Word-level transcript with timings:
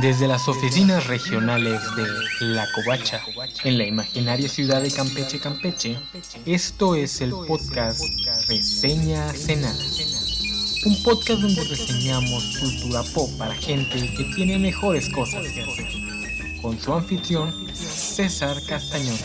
Desde 0.00 0.28
las 0.28 0.46
oficinas 0.46 1.08
regionales 1.08 1.82
de 1.96 2.06
La 2.46 2.70
Covacha, 2.72 3.20
en 3.64 3.78
la 3.78 3.84
imaginaria 3.84 4.48
ciudad 4.48 4.80
de 4.80 4.92
Campeche, 4.92 5.40
Campeche, 5.40 5.98
esto 6.46 6.94
es 6.94 7.20
el 7.20 7.30
podcast 7.30 8.00
Reseña 8.48 9.32
Cenada. 9.32 9.74
Un 10.86 11.02
podcast 11.02 11.40
donde 11.40 11.64
reseñamos 11.64 12.58
cultura 12.58 13.02
pop 13.12 13.28
para 13.38 13.54
gente 13.54 14.14
que 14.16 14.24
tiene 14.36 14.58
mejores 14.58 15.08
cosas 15.08 15.44
que 15.48 15.62
hacer. 15.62 15.88
Con 16.62 16.78
su 16.78 16.94
anfitrión, 16.94 17.52
César 17.74 18.56
Castañón. 18.68 19.18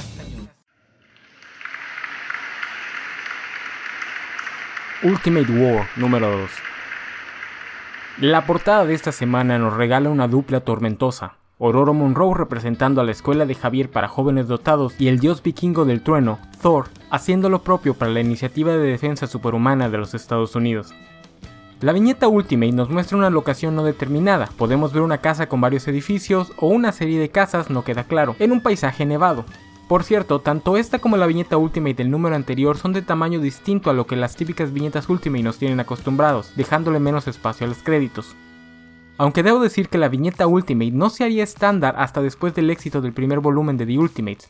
Ultimate 5.03 5.51
War 5.51 5.87
número 5.97 6.39
2 6.39 6.72
la 8.20 8.45
portada 8.45 8.86
de 8.86 8.93
esta 8.93 9.11
semana 9.11 9.57
nos 9.57 9.73
regala 9.73 10.09
una 10.09 10.27
dupla 10.27 10.61
tormentosa. 10.61 11.33
Aurora 11.60 11.93
Monroe 11.93 12.36
representando 12.36 13.01
a 13.01 13.04
la 13.04 13.11
escuela 13.11 13.46
de 13.46 13.56
Javier 13.56 13.89
para 13.89 14.07
jóvenes 14.07 14.47
dotados 14.47 14.93
y 15.00 15.07
el 15.07 15.20
dios 15.20 15.42
vikingo 15.42 15.86
del 15.86 16.04
trueno, 16.04 16.39
Thor, 16.61 16.89
haciendo 17.10 17.50
lo 17.50 17.64
propio 17.64 17.93
para 17.93 18.11
la 18.11 18.20
iniciativa 18.20 18.73
de 18.73 18.79
defensa 18.86 19.28
superhumana 19.28 19.89
de 19.89 19.97
los 19.97 20.14
Estados 20.14 20.56
Unidos. 20.56 20.93
La 21.82 21.92
viñeta 21.92 22.28
Ultimate 22.28 22.71
nos 22.71 22.89
muestra 22.89 23.18
una 23.18 23.29
locación 23.29 23.75
no 23.75 23.84
determinada, 23.84 24.50
podemos 24.57 24.93
ver 24.93 25.01
una 25.01 25.18
casa 25.18 25.48
con 25.48 25.61
varios 25.61 25.87
edificios 25.87 26.51
o 26.57 26.68
una 26.68 26.92
serie 26.92 27.20
de 27.20 27.29
casas, 27.29 27.70
no 27.70 27.84
queda 27.84 28.04
claro, 28.04 28.36
en 28.39 28.51
un 28.51 28.61
paisaje 28.61 29.06
nevado. 29.06 29.43
Por 29.93 30.04
cierto, 30.04 30.39
tanto 30.39 30.75
esta 30.75 30.97
como 30.97 31.18
la 31.18 31.28
viñeta 31.28 31.56
Ultimate 31.56 31.93
del 31.93 32.09
número 32.09 32.36
anterior 32.36 32.80
son 32.80 32.94
de 32.94 33.03
tamaño 33.03 33.39
distinto 33.39 33.92
a 33.92 33.94
lo 33.94 34.08
que 34.08 34.16
las 34.16 34.36
típicas 34.36 34.73
viñetas 34.73 35.08
Ultimate 35.08 35.44
nos 35.44 35.59
tienen 35.59 35.80
acostumbrados, 35.80 36.52
dejándole 36.56 37.00
menos 37.00 37.28
espacio 37.28 37.67
a 37.67 37.70
los 37.70 37.84
créditos. 37.84 38.36
Aunque 39.20 39.44
debo 39.44 39.59
decir 39.59 39.89
que 39.89 40.00
la 40.00 40.09
viñeta 40.09 40.48
Ultimate 40.48 40.89
no 40.89 41.11
se 41.11 41.25
haría 41.25 41.44
estándar 41.44 41.94
hasta 42.00 42.23
después 42.23 42.56
del 42.56 42.72
éxito 42.72 43.02
del 43.02 43.14
primer 43.14 43.40
volumen 43.40 43.78
de 43.78 43.86
The 43.86 44.00
Ultimates. 44.00 44.50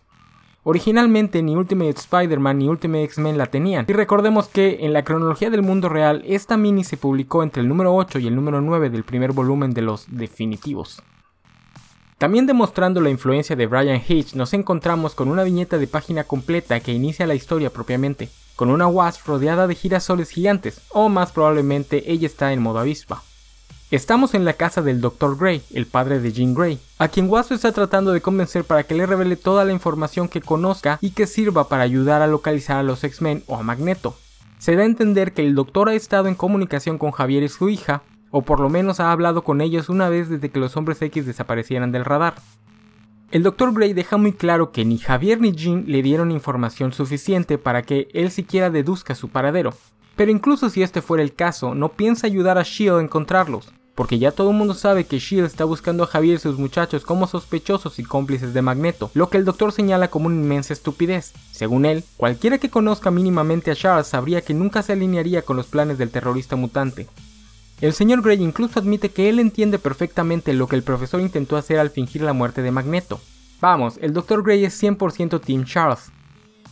Originalmente 0.64 1.44
ni 1.44 1.58
Ultimate 1.58 1.90
Spider-Man 1.90 2.60
ni 2.60 2.70
Ultimate 2.70 3.04
X-Men 3.04 3.38
la 3.38 3.48
tenían, 3.48 3.86
y 3.90 3.92
recordemos 3.92 4.48
que 4.48 4.78
en 4.86 4.94
la 4.94 5.04
cronología 5.04 5.50
del 5.50 5.62
mundo 5.62 5.90
real 5.90 6.24
esta 6.26 6.56
mini 6.56 6.86
se 6.86 6.96
publicó 6.96 7.44
entre 7.44 7.64
el 7.64 7.68
número 7.68 7.94
8 7.94 8.20
y 8.20 8.28
el 8.28 8.36
número 8.36 8.62
9 8.62 8.90
del 8.90 9.04
primer 9.04 9.34
volumen 9.34 9.74
de 9.74 9.82
los 9.82 10.06
definitivos. 10.08 11.04
También 12.24 12.46
demostrando 12.46 13.02
la 13.02 13.10
influencia 13.10 13.54
de 13.58 13.68
Brian 13.68 14.02
Hitch, 14.08 14.34
nos 14.36 14.54
encontramos 14.54 15.14
con 15.14 15.28
una 15.28 15.44
viñeta 15.44 15.78
de 15.78 15.88
página 15.88 16.24
completa 16.24 16.80
que 16.80 16.94
inicia 16.94 17.28
la 17.28 17.36
historia 17.36 17.70
propiamente, 17.70 18.30
con 18.56 18.70
una 18.70 18.88
Wasp 18.88 19.28
rodeada 19.28 19.68
de 19.68 19.76
girasoles 19.76 20.30
gigantes, 20.30 20.80
o 20.92 21.10
más 21.10 21.34
probablemente 21.34 22.14
ella 22.14 22.26
está 22.26 22.54
en 22.54 22.62
modo 22.62 22.80
avispa. 22.80 23.24
Estamos 23.92 24.36
en 24.36 24.46
la 24.46 24.54
casa 24.54 24.82
del 24.82 25.02
Dr. 25.02 25.38
Gray, 25.38 25.64
el 25.74 25.86
padre 25.86 26.22
de 26.22 26.32
Jean 26.32 26.54
Grey, 26.54 26.80
a 26.98 27.10
quien 27.10 27.30
Wasp 27.30 27.52
está 27.52 27.74
tratando 27.74 28.14
de 28.14 28.22
convencer 28.22 28.64
para 28.64 28.84
que 28.84 28.96
le 28.96 29.06
revele 29.06 29.36
toda 29.36 29.66
la 29.66 29.74
información 29.74 30.30
que 30.30 30.40
conozca 30.40 31.00
y 31.02 31.12
que 31.12 31.28
sirva 31.28 31.68
para 31.68 31.84
ayudar 31.84 32.22
a 32.22 32.28
localizar 32.28 32.78
a 32.78 32.84
los 32.84 33.04
X-Men 33.04 33.44
o 33.48 33.58
a 33.58 33.64
Magneto. 33.64 34.16
Se 34.60 34.78
da 34.78 34.84
a 34.84 34.86
entender 34.86 35.34
que 35.34 35.46
el 35.46 35.56
doctor 35.56 35.90
ha 35.90 35.94
estado 35.94 36.30
en 36.30 36.36
comunicación 36.36 36.98
con 36.98 37.12
Javier 37.12 37.44
y 37.44 37.50
su 37.50 37.68
hija, 37.68 38.02
o 38.36 38.42
por 38.42 38.60
lo 38.60 38.68
menos 38.68 39.00
ha 39.00 39.12
hablado 39.12 39.44
con 39.44 39.62
ellos 39.62 39.90
una 39.90 40.10
vez 40.10 40.28
desde 40.28 40.50
que 40.50 40.60
los 40.60 40.76
hombres 40.76 41.00
X 41.04 41.28
desaparecieran 41.28 41.92
del 41.92 42.04
radar. 42.04 42.34
El 43.30 43.44
Dr. 43.44 43.72
Gray 43.74 43.94
deja 43.94 44.18
muy 44.18 44.34
claro 44.34 44.72
que 44.72 44.84
ni 44.84 44.98
Javier 44.98 45.40
ni 45.40 45.52
Jean 45.52 45.84
le 45.88 46.02
dieron 46.02 46.32
información 46.32 46.94
suficiente 46.94 47.60
para 47.60 47.84
que 47.84 48.08
él 48.12 48.32
siquiera 48.32 48.72
deduzca 48.72 49.14
su 49.14 49.30
paradero, 49.30 49.76
pero 50.16 50.32
incluso 50.32 50.72
si 50.72 50.82
este 50.82 51.04
fuera 51.04 51.22
el 51.22 51.36
caso, 51.36 51.76
no 51.76 51.90
piensa 51.90 52.26
ayudar 52.26 52.58
a 52.58 52.64
Shield 52.64 52.98
a 52.98 53.04
encontrarlos, 53.04 53.72
porque 53.94 54.18
ya 54.18 54.32
todo 54.32 54.50
el 54.50 54.58
mundo 54.58 54.74
sabe 54.74 55.06
que 55.06 55.20
Shield 55.20 55.46
está 55.46 55.66
buscando 55.66 56.04
a 56.04 56.08
Javier 56.08 56.38
y 56.38 56.40
sus 56.40 56.58
muchachos 56.58 57.06
como 57.06 57.28
sospechosos 57.28 58.00
y 58.00 58.04
cómplices 58.04 58.56
de 58.56 58.64
Magneto, 58.64 59.12
lo 59.14 59.30
que 59.30 59.38
el 59.38 59.46
doctor 59.46 59.72
señala 59.72 60.08
como 60.08 60.26
una 60.26 60.38
inmensa 60.38 60.74
estupidez. 60.74 61.34
Según 61.52 61.86
él, 61.86 62.04
cualquiera 62.18 62.58
que 62.58 62.72
conozca 62.72 63.12
mínimamente 63.12 63.70
a 63.70 63.76
Charles 63.76 64.08
sabría 64.08 64.42
que 64.42 64.56
nunca 64.56 64.82
se 64.82 64.94
alinearía 64.94 65.44
con 65.44 65.56
los 65.56 65.68
planes 65.68 66.00
del 66.00 66.10
terrorista 66.10 66.56
mutante, 66.56 67.08
el 67.84 67.92
señor 67.92 68.22
Grey 68.22 68.42
incluso 68.42 68.80
admite 68.80 69.10
que 69.10 69.28
él 69.28 69.40
entiende 69.40 69.78
perfectamente 69.78 70.54
lo 70.54 70.68
que 70.68 70.78
el 70.78 70.84
profesor 70.84 71.20
intentó 71.20 71.58
hacer 71.58 71.80
al 71.80 71.90
fingir 71.90 72.22
la 72.22 72.32
muerte 72.32 72.62
de 72.62 72.72
Magneto. 72.72 73.20
Vamos, 73.60 74.00
el 74.02 74.14
Dr. 74.14 74.42
Grey 74.42 74.64
es 74.64 74.82
100% 74.82 75.42
Team 75.42 75.66
Charles. 75.66 76.10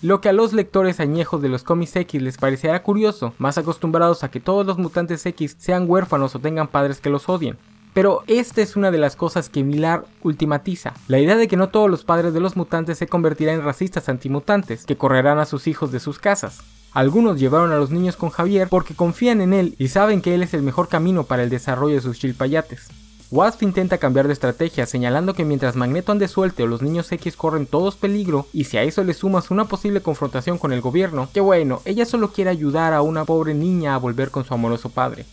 Lo 0.01 0.21
que 0.21 0.29
a 0.29 0.33
los 0.33 0.53
lectores 0.53 1.01
añejos 1.01 1.41
de 1.41 1.49
los 1.49 1.63
cómics 1.63 1.97
X 1.97 2.21
les 2.21 2.37
parecerá 2.37 2.81
curioso, 2.81 3.33
más 3.39 3.57
acostumbrados 3.57 4.23
a 4.23 4.31
que 4.31 4.39
todos 4.39 4.65
los 4.65 4.77
mutantes 4.77 5.25
X 5.25 5.57
sean 5.59 5.83
huérfanos 5.85 6.33
o 6.33 6.39
tengan 6.39 6.69
padres 6.69 7.01
que 7.01 7.09
los 7.09 7.27
odien. 7.27 7.57
Pero 7.93 8.23
esta 8.27 8.61
es 8.61 8.77
una 8.77 8.89
de 8.89 8.97
las 8.97 9.17
cosas 9.17 9.49
que 9.49 9.65
Millar 9.65 10.05
ultimatiza, 10.23 10.93
la 11.09 11.19
idea 11.19 11.35
de 11.35 11.49
que 11.49 11.57
no 11.57 11.67
todos 11.67 11.89
los 11.89 12.05
padres 12.05 12.33
de 12.33 12.39
los 12.39 12.55
mutantes 12.55 12.97
se 12.97 13.07
convertirán 13.07 13.55
en 13.55 13.65
racistas 13.65 14.07
antimutantes, 14.07 14.85
que 14.85 14.95
correrán 14.95 15.39
a 15.39 15.45
sus 15.45 15.67
hijos 15.67 15.91
de 15.91 15.99
sus 15.99 16.19
casas. 16.19 16.61
Algunos 16.93 17.39
llevaron 17.39 17.71
a 17.71 17.77
los 17.77 17.89
niños 17.89 18.17
con 18.17 18.31
Javier 18.31 18.67
porque 18.67 18.95
confían 18.95 19.39
en 19.39 19.53
él 19.53 19.75
y 19.77 19.87
saben 19.87 20.21
que 20.21 20.35
él 20.35 20.43
es 20.43 20.53
el 20.53 20.61
mejor 20.61 20.89
camino 20.89 21.23
para 21.23 21.41
el 21.41 21.49
desarrollo 21.49 21.95
de 21.95 22.01
sus 22.01 22.19
chilpayates. 22.19 22.89
Wasp 23.31 23.63
intenta 23.63 23.97
cambiar 23.97 24.27
de 24.27 24.33
estrategia 24.33 24.85
señalando 24.85 25.33
que 25.33 25.45
mientras 25.45 25.77
Magneto 25.77 26.11
ande 26.11 26.27
suelte 26.27 26.65
los 26.65 26.81
niños 26.81 27.09
X 27.09 27.37
corren 27.37 27.65
todos 27.65 27.95
peligro 27.95 28.45
y 28.51 28.65
si 28.65 28.75
a 28.75 28.83
eso 28.83 29.05
le 29.05 29.13
sumas 29.13 29.51
una 29.51 29.69
posible 29.69 30.01
confrontación 30.01 30.57
con 30.57 30.73
el 30.73 30.81
gobierno, 30.81 31.29
que 31.33 31.39
bueno, 31.39 31.81
ella 31.85 32.05
solo 32.05 32.33
quiere 32.33 32.49
ayudar 32.49 32.91
a 32.91 33.01
una 33.01 33.23
pobre 33.23 33.53
niña 33.53 33.95
a 33.95 33.97
volver 33.97 34.29
con 34.29 34.43
su 34.43 34.53
amoroso 34.53 34.89
padre. 34.89 35.25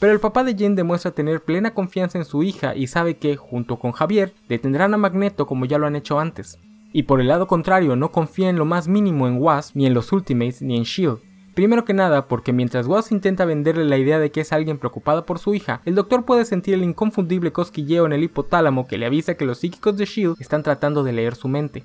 Pero 0.00 0.12
el 0.12 0.18
papá 0.18 0.42
de 0.42 0.56
Jen 0.56 0.74
demuestra 0.74 1.12
tener 1.12 1.40
plena 1.40 1.72
confianza 1.72 2.18
en 2.18 2.24
su 2.24 2.42
hija 2.42 2.74
y 2.74 2.88
sabe 2.88 3.16
que, 3.16 3.36
junto 3.36 3.76
con 3.76 3.92
Javier, 3.92 4.34
detendrán 4.48 4.92
a 4.92 4.96
Magneto 4.96 5.46
como 5.46 5.66
ya 5.66 5.78
lo 5.78 5.86
han 5.86 5.94
hecho 5.94 6.18
antes 6.18 6.58
y 6.96 7.02
por 7.02 7.20
el 7.20 7.28
lado 7.28 7.46
contrario 7.46 7.94
no 7.94 8.10
confía 8.10 8.48
en 8.48 8.56
lo 8.56 8.64
más 8.64 8.88
mínimo 8.88 9.28
en 9.28 9.36
Wasp, 9.36 9.76
ni 9.76 9.84
en 9.84 9.92
los 9.92 10.10
Ultimates, 10.12 10.62
ni 10.62 10.78
en 10.78 10.84
Shield. 10.84 11.18
Primero 11.54 11.84
que 11.84 11.92
nada, 11.92 12.26
porque 12.26 12.54
mientras 12.54 12.86
Wasp 12.86 13.12
intenta 13.12 13.44
venderle 13.44 13.84
la 13.84 13.98
idea 13.98 14.18
de 14.18 14.30
que 14.30 14.40
es 14.40 14.50
alguien 14.50 14.78
preocupada 14.78 15.26
por 15.26 15.38
su 15.38 15.52
hija, 15.52 15.82
el 15.84 15.94
doctor 15.94 16.24
puede 16.24 16.46
sentir 16.46 16.72
el 16.72 16.82
inconfundible 16.82 17.52
cosquilleo 17.52 18.06
en 18.06 18.14
el 18.14 18.22
hipotálamo 18.22 18.86
que 18.86 18.96
le 18.96 19.04
avisa 19.04 19.34
que 19.34 19.44
los 19.44 19.58
psíquicos 19.58 19.98
de 19.98 20.06
Shield 20.06 20.36
están 20.40 20.62
tratando 20.62 21.04
de 21.04 21.12
leer 21.12 21.34
su 21.34 21.48
mente. 21.48 21.84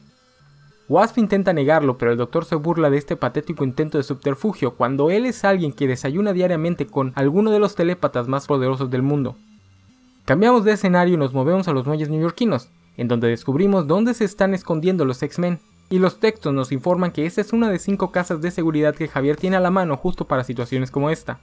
Wasp 0.87 1.17
intenta 1.17 1.51
negarlo, 1.51 1.97
pero 1.97 2.13
el 2.13 2.17
doctor 2.17 2.45
se 2.45 2.55
burla 2.55 2.89
de 2.89 2.97
este 2.97 3.17
patético 3.17 3.65
intento 3.65 3.97
de 3.97 4.05
subterfugio 4.05 4.77
cuando 4.77 5.09
él 5.09 5.25
es 5.25 5.43
alguien 5.43 5.73
que 5.73 5.87
desayuna 5.87 6.31
diariamente 6.31 6.87
con 6.87 7.11
alguno 7.15 7.51
de 7.51 7.59
los 7.59 7.75
telépatas 7.75 8.29
más 8.29 8.47
poderosos 8.47 8.89
del 8.89 9.01
mundo. 9.01 9.35
Cambiamos 10.23 10.63
de 10.63 10.71
escenario 10.71 11.15
y 11.15 11.17
nos 11.17 11.33
movemos 11.33 11.67
a 11.67 11.73
los 11.73 11.85
muelles 11.85 12.07
neoyorquinos, 12.07 12.69
en 12.97 13.07
donde 13.07 13.27
descubrimos 13.27 13.87
dónde 13.87 14.13
se 14.13 14.25
están 14.25 14.53
escondiendo 14.53 15.05
los 15.05 15.21
X-Men. 15.21 15.59
Y 15.89 15.99
los 15.99 16.19
textos 16.19 16.53
nos 16.53 16.71
informan 16.71 17.11
que 17.11 17.25
esta 17.25 17.41
es 17.41 17.51
una 17.51 17.69
de 17.69 17.77
cinco 17.77 18.11
casas 18.11 18.41
de 18.41 18.51
seguridad 18.51 18.95
que 18.95 19.09
Javier 19.09 19.35
tiene 19.35 19.57
a 19.57 19.59
la 19.59 19.71
mano 19.71 19.97
justo 19.97 20.25
para 20.25 20.43
situaciones 20.43 20.89
como 20.89 21.09
esta. 21.09 21.39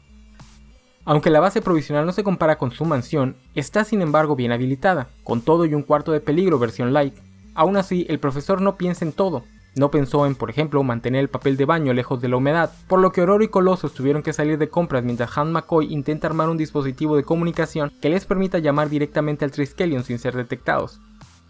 Aunque 1.05 1.31
la 1.31 1.41
base 1.41 1.63
provisional 1.63 2.07
no 2.07 2.13
se 2.13 2.25
compara 2.25 2.59
con 2.59 2.71
su 2.71 2.85
mansión, 2.85 3.37
está 3.55 3.85
sin 3.85 4.03
embargo 4.03 4.37
bien 4.37 4.53
habilitada, 4.53 5.09
con 5.25 5.43
todo 5.43 5.65
y 5.65 5.75
un 5.75 5.83
cuarto 5.83 6.13
de 6.13 6.21
peligro 6.21 6.59
versión 6.59 6.93
light. 6.93 7.15
Aún 7.55 7.77
así, 7.77 8.07
el 8.09 8.19
profesor 8.19 8.61
no 8.61 8.77
piensa 8.77 9.05
en 9.05 9.13
todo. 9.13 9.45
No 9.75 9.91
pensó 9.91 10.27
en, 10.27 10.35
por 10.35 10.51
ejemplo, 10.51 10.83
mantener 10.83 11.21
el 11.21 11.29
papel 11.29 11.57
de 11.57 11.65
baño 11.65 11.93
lejos 11.93 12.21
de 12.21 12.29
la 12.29 12.37
humedad, 12.37 12.73
por 12.89 13.01
lo 13.01 13.13
que 13.13 13.21
Aurora 13.21 13.45
y 13.45 13.49
Colossus 13.49 13.95
tuvieron 13.95 14.23
que 14.23 14.33
salir 14.33 14.59
de 14.59 14.69
compras 14.69 15.05
mientras 15.05 15.37
Han 15.39 15.53
McCoy 15.53 15.93
intenta 15.93 16.27
armar 16.27 16.49
un 16.49 16.57
dispositivo 16.57 17.17
de 17.17 17.23
comunicación 17.23 17.93
que 18.01 18.11
les 18.11 18.25
permita 18.25 18.59
llamar 18.59 18.89
directamente 18.89 19.45
al 19.45 19.51
Triskelion 19.51 20.05
sin 20.05 20.19
ser 20.19 20.35
detectados. 20.35 21.01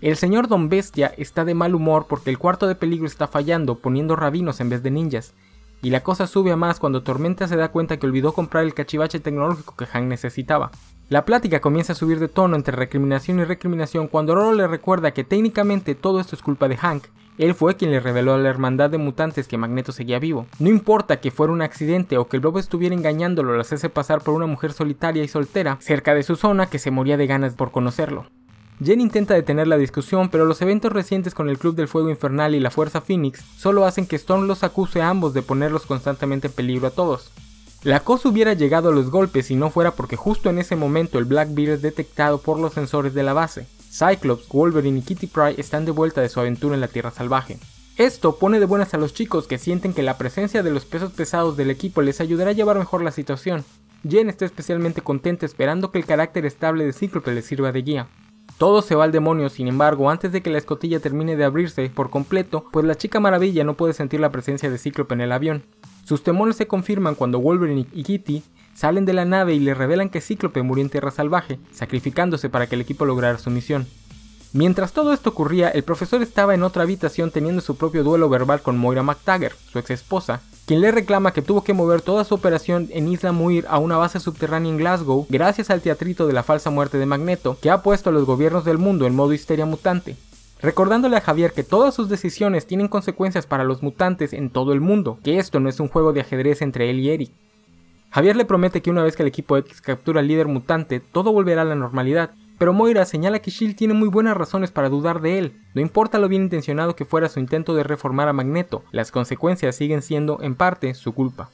El 0.01 0.17
señor 0.17 0.47
Don 0.47 0.69
Bestia 0.69 1.13
está 1.17 1.45
de 1.45 1.55
mal 1.55 1.75
humor 1.75 2.07
porque 2.09 2.31
el 2.31 2.39
cuarto 2.39 2.69
de 2.69 2.77
peligro 2.77 3.09
está 3.09 3.27
fallando, 3.27 3.81
poniendo 3.81 4.15
rabinos 4.15 4.61
en 4.61 4.71
vez 4.71 4.81
de 4.85 4.93
ninjas. 4.93 5.35
Y 5.83 5.91
la 5.91 6.05
cosa 6.05 6.29
sube 6.29 6.53
a 6.53 6.57
más 6.57 6.79
cuando 6.79 7.03
Tormenta 7.03 7.49
se 7.49 7.57
da 7.57 7.73
cuenta 7.73 7.97
que 7.97 8.07
olvidó 8.07 8.33
comprar 8.33 8.63
el 8.63 8.75
cachivache 8.75 9.19
tecnológico 9.19 9.75
que 9.75 9.87
Han 9.93 10.09
necesitaba. 10.09 10.71
La 11.09 11.25
plática 11.25 11.61
comienza 11.61 11.95
a 11.95 11.97
subir 11.97 12.21
de 12.21 12.29
tono 12.29 12.55
entre 12.55 12.77
recriminación 12.77 13.41
y 13.41 13.45
recriminación 13.45 14.07
cuando 14.07 14.37
Roro 14.37 14.53
le 14.53 14.69
recuerda 14.69 15.11
que 15.11 15.25
técnicamente 15.25 15.97
todo 15.97 16.21
esto 16.21 16.37
es 16.37 16.43
culpa 16.43 16.69
de 16.69 16.77
Hank. 16.77 17.05
Él 17.37 17.55
fue 17.55 17.75
quien 17.75 17.91
le 17.91 17.99
reveló 17.99 18.35
a 18.35 18.39
la 18.39 18.51
hermandad 18.51 18.91
de 18.91 18.99
mutantes 18.99 19.49
que 19.49 19.59
Magneto 19.59 19.91
seguía 19.91 20.21
vivo. 20.21 20.47
No 20.61 20.69
importa 20.69 21.21
que 21.21 21.33
fuera 21.33 21.53
un 21.53 21.63
accidente 21.63 22.19
o 22.19 22.29
que 22.29 22.37
el 22.37 22.41
Blob 22.41 22.59
estuviera 22.59 22.95
engañándolo 22.95 23.53
al 23.53 23.61
hacerse 23.61 23.89
pasar 23.89 24.23
por 24.23 24.35
una 24.35 24.47
mujer 24.47 24.73
solitaria 24.73 25.25
y 25.25 25.29
soltera 25.29 25.77
cerca 25.81 26.15
de 26.15 26.23
su 26.23 26.37
zona 26.37 26.67
que 26.67 26.79
se 26.79 26.93
moría 26.93 27.17
de 27.17 27.27
ganas 27.27 27.55
por 27.55 27.73
conocerlo. 27.73 28.27
Jen 28.83 29.01
intenta 29.01 29.35
detener 29.35 29.67
la 29.67 29.77
discusión, 29.77 30.29
pero 30.29 30.45
los 30.45 30.63
eventos 30.63 30.93
recientes 30.93 31.35
con 31.35 31.49
el 31.49 31.59
Club 31.59 31.75
del 31.75 31.89
Fuego 31.89 32.11
Infernal 32.11 32.55
y 32.55 32.61
la 32.61 32.71
Fuerza 32.71 33.01
Phoenix 33.01 33.43
solo 33.57 33.85
hacen 33.85 34.07
que 34.07 34.15
Storm 34.15 34.47
los 34.47 34.63
acuse 34.63 35.03
a 35.03 35.09
ambos 35.09 35.35
de 35.35 35.43
ponerlos 35.43 35.85
constantemente 35.85 36.47
en 36.47 36.53
peligro 36.53 36.87
a 36.87 36.91
todos. 36.91 37.33
La 37.83 38.01
cosa 38.01 38.29
hubiera 38.29 38.55
llegado 38.55 38.91
a 38.91 38.93
los 38.93 39.11
golpes 39.11 39.47
si 39.47 39.57
no 39.57 39.71
fuera 39.71 39.93
porque 39.93 40.15
justo 40.15 40.49
en 40.49 40.59
ese 40.59 40.77
momento 40.77 41.19
el 41.19 41.25
Blackbeard 41.25 41.71
es 41.71 41.83
detectado 41.83 42.39
por 42.39 42.61
los 42.61 42.75
sensores 42.75 43.15
de 43.15 43.25
la 43.25 43.33
base. 43.33 43.67
Cyclops, 43.91 44.49
Wolverine 44.49 45.01
y 45.01 45.03
Kitty 45.03 45.27
Pryde 45.27 45.61
están 45.61 45.85
de 45.85 45.91
vuelta 45.91 46.21
de 46.21 46.29
su 46.29 46.39
aventura 46.39 46.77
en 46.77 46.81
la 46.81 46.89
Tierra 46.89 47.11
Salvaje. 47.11 47.59
Esto 47.97 48.39
pone 48.39 48.61
de 48.61 48.67
buenas 48.67 48.95
a 48.95 48.99
los 48.99 49.13
chicos 49.13 49.49
que 49.49 49.59
sienten 49.59 49.93
que 49.93 50.05
la 50.05 50.19
presencia 50.19 50.63
de 50.63 50.71
los 50.71 50.85
pesos 50.85 51.13
pesados 51.13 51.57
del 51.57 51.71
equipo 51.71 52.01
les 52.01 52.21
ayudará 52.21 52.51
a 52.51 52.55
llevar 52.55 52.79
mejor 52.79 53.03
la 53.03 53.11
situación. 53.11 53.65
Jen 54.09 54.29
está 54.29 54.45
especialmente 54.45 55.01
contenta 55.01 55.47
esperando 55.47 55.91
que 55.91 55.99
el 55.99 56.07
carácter 56.07 56.47
estable 56.47 56.85
de 56.85 56.93
Cyclops 56.93 57.27
les 57.27 57.45
sirva 57.45 57.73
de 57.73 57.83
guía. 57.83 58.09
Todo 58.59 58.83
se 58.83 58.97
va 58.97 59.05
al 59.05 59.13
demonio, 59.13 59.51
sin 59.51 59.69
embargo, 59.69 60.11
antes 60.11 60.33
de 60.33 60.43
que 60.43 60.51
la 60.51 60.59
escotilla 60.59 60.99
termine 60.99 61.37
de 61.37 61.45
abrirse 61.45 61.89
por 61.91 62.11
completo, 62.11 62.65
pues 62.73 62.85
la 62.85 62.97
chica 62.97 63.21
maravilla 63.21 63.63
no 63.63 63.75
puede 63.75 63.93
sentir 63.93 64.19
la 64.19 64.33
presencia 64.33 64.69
de 64.69 64.79
Cíclope 64.79 65.15
en 65.15 65.21
el 65.21 65.31
avión. 65.31 65.63
Sus 66.05 66.25
temores 66.25 66.57
se 66.57 66.67
confirman 66.67 67.15
cuando 67.15 67.39
Wolverine 67.39 67.87
y 67.93 68.03
Kitty 68.03 68.43
salen 68.75 69.05
de 69.05 69.13
la 69.13 69.25
nave 69.25 69.55
y 69.55 69.61
le 69.61 69.75
revelan 69.75 70.11
que 70.11 70.21
Cíclope 70.21 70.63
murió 70.63 70.83
en 70.83 70.91
Tierra 70.91 71.13
Salvaje, 71.13 71.61
sacrificándose 71.71 72.51
para 72.51 72.67
que 72.67 72.75
el 72.75 72.81
equipo 72.81 73.05
lograra 73.05 73.39
su 73.39 73.49
misión. 73.51 73.87
Mientras 74.59 74.93
todo 74.93 75.13
esto 75.13 75.31
ocurría, 75.31 75.69
el 75.69 75.85
profesor 75.85 76.21
estaba 76.21 76.53
en 76.53 76.65
otra 76.65 76.83
habitación 76.83 77.31
teniendo 77.31 77.63
su 77.63 77.77
propio 77.77 78.03
duelo 78.03 78.29
verbal 78.29 78.61
con 78.61 78.77
Moira 78.77 79.05
McTaggart, 79.05 79.57
su 79.71 79.79
ex 79.79 79.91
esposa, 79.91 80.41
quien 80.67 80.81
le 80.81 80.91
reclama 80.91 81.33
que 81.33 81.43
tuvo 81.43 81.63
que 81.63 81.75
mover 81.75 82.03
toda 82.03 82.25
su 82.25 82.35
operación 82.35 82.89
en 82.91 83.07
Isla 83.07 83.31
Muir 83.31 83.67
a 83.69 83.79
una 83.79 83.97
base 83.99 84.19
subterránea 84.19 84.73
en 84.73 84.79
Glasgow 84.79 85.29
gracias 85.29 85.71
al 85.71 85.81
teatrito 85.81 86.27
de 86.27 86.33
la 86.33 86.43
falsa 86.43 86.71
muerte 86.71 86.99
de 86.99 87.07
Magneto, 87.07 87.57
que 87.63 87.71
ha 87.71 87.85
puesto 87.85 88.11
a 88.11 88.13
los 88.13 88.25
gobiernos 88.25 88.65
del 88.65 88.79
mundo 88.79 89.07
en 89.07 89.15
modo 89.15 89.33
histeria 89.33 89.65
mutante. 89.65 90.17
Recordándole 90.61 91.17
a 91.17 91.21
Javier 91.21 91.53
que 91.53 91.63
todas 91.63 91.95
sus 91.95 92.09
decisiones 92.09 92.67
tienen 92.67 92.89
consecuencias 92.89 93.47
para 93.47 93.63
los 93.63 93.85
mutantes 93.85 94.33
en 94.33 94.51
todo 94.51 94.73
el 94.73 94.81
mundo, 94.81 95.21
que 95.23 95.39
esto 95.39 95.61
no 95.61 95.69
es 95.69 95.79
un 95.79 95.87
juego 95.87 96.13
de 96.13 96.23
ajedrez 96.23 96.63
entre 96.63 96.91
él 96.91 96.99
y 96.99 97.11
Eric. 97.11 97.31
Javier 98.11 98.35
le 98.35 98.45
promete 98.45 98.83
que 98.83 98.91
una 98.91 99.05
vez 99.05 99.15
que 99.15 99.23
el 99.23 99.29
equipo 99.29 99.57
X 99.57 99.81
captura 99.81 100.19
al 100.19 100.27
líder 100.27 100.49
mutante, 100.49 100.99
todo 100.99 101.33
volverá 101.33 101.63
a 101.63 101.65
la 101.65 101.77
normalidad, 101.77 102.33
pero 102.59 102.73
Moira 102.73 103.05
señala 103.05 103.39
que 103.39 103.53
Shield 103.53 103.77
tiene 103.77 103.95
muy 103.95 104.09
buenas 104.09 104.37
razones 104.37 104.71
para 104.71 104.89
dudar 104.89 105.21
de 105.21 105.39
él. 105.39 105.57
No 105.75 105.81
importa 105.81 106.19
lo 106.19 106.29
bien 106.29 106.43
intencionado 106.43 106.97
que 106.97 107.05
fuera 107.05 107.29
su 107.29 107.39
intento 107.39 107.75
de 107.75 107.85
reformar 107.85 108.29
a 108.29 108.33
Magneto, 108.33 108.83
las 108.91 109.13
consecuencias 109.13 109.77
siguen 109.77 110.03
siendo, 110.03 110.43
en 110.43 110.57
parte, 110.57 110.95
su 110.95 111.13
culpa. 111.15 111.51